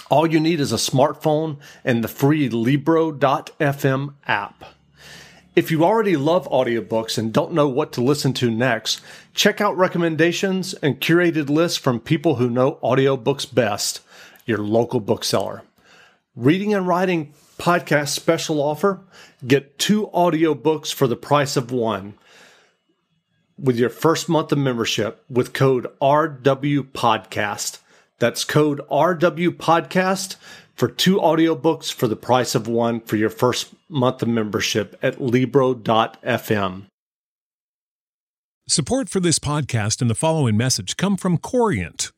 All 0.10 0.26
you 0.26 0.40
need 0.40 0.60
is 0.60 0.72
a 0.72 0.78
smartphone 0.78 1.58
and 1.84 2.04
the 2.04 2.08
free 2.08 2.48
Libro.fm 2.48 4.14
app. 4.26 4.64
If 5.56 5.72
you 5.72 5.84
already 5.84 6.16
love 6.16 6.48
audiobooks 6.50 7.18
and 7.18 7.34
don't 7.34 7.54
know 7.54 7.68
what 7.68 7.92
to 7.94 8.02
listen 8.02 8.34
to 8.34 8.52
next, 8.52 9.02
check 9.34 9.62
out 9.62 9.78
recommendations 9.78 10.74
and 10.76 11.02
curated 11.02 11.50
lists 11.50 11.78
from 11.78 12.00
people 12.00 12.36
who 12.36 12.50
know 12.50 12.80
audiobooks 12.84 13.54
best, 13.54 14.02
your 14.46 14.60
local 14.60 15.00
bookseller. 15.00 15.64
Reading 16.36 16.74
and 16.74 16.88
Writing 16.88 17.34
podcast 17.58 18.10
special 18.10 18.62
offer 18.62 19.02
get 19.46 19.80
two 19.80 20.08
audiobooks 20.14 20.94
for 20.94 21.08
the 21.08 21.16
price 21.16 21.56
of 21.56 21.72
one 21.72 22.16
with 23.58 23.78
your 23.78 23.90
first 23.90 24.30
month 24.30 24.52
of 24.52 24.58
membership 24.58 25.24
with 25.30 25.54
code 25.54 25.88
RW 26.02 26.92
Podcast. 26.92 27.80
That's 28.20 28.44
code 28.44 28.82
RW 28.90 29.50
Podcast 29.52 30.36
for 30.76 30.88
two 30.88 31.18
audiobooks 31.18 31.92
for 31.92 32.08
the 32.08 32.16
price 32.16 32.56
of 32.56 32.68
one 32.68 33.00
for 33.02 33.16
your 33.16 33.30
first 33.30 33.74
month 33.90 34.22
of 34.22 34.28
membership 34.28 34.98
at 35.02 35.22
Libro.fm. 35.22 36.84
Support 38.68 39.10
for 39.10 39.20
this 39.20 39.38
podcast 39.38 40.02
and 40.02 40.10
the 40.10 40.16
following 40.16 40.58
message 40.58 40.98
come 40.98 41.18
from 41.18 41.38
Corient 41.38 42.12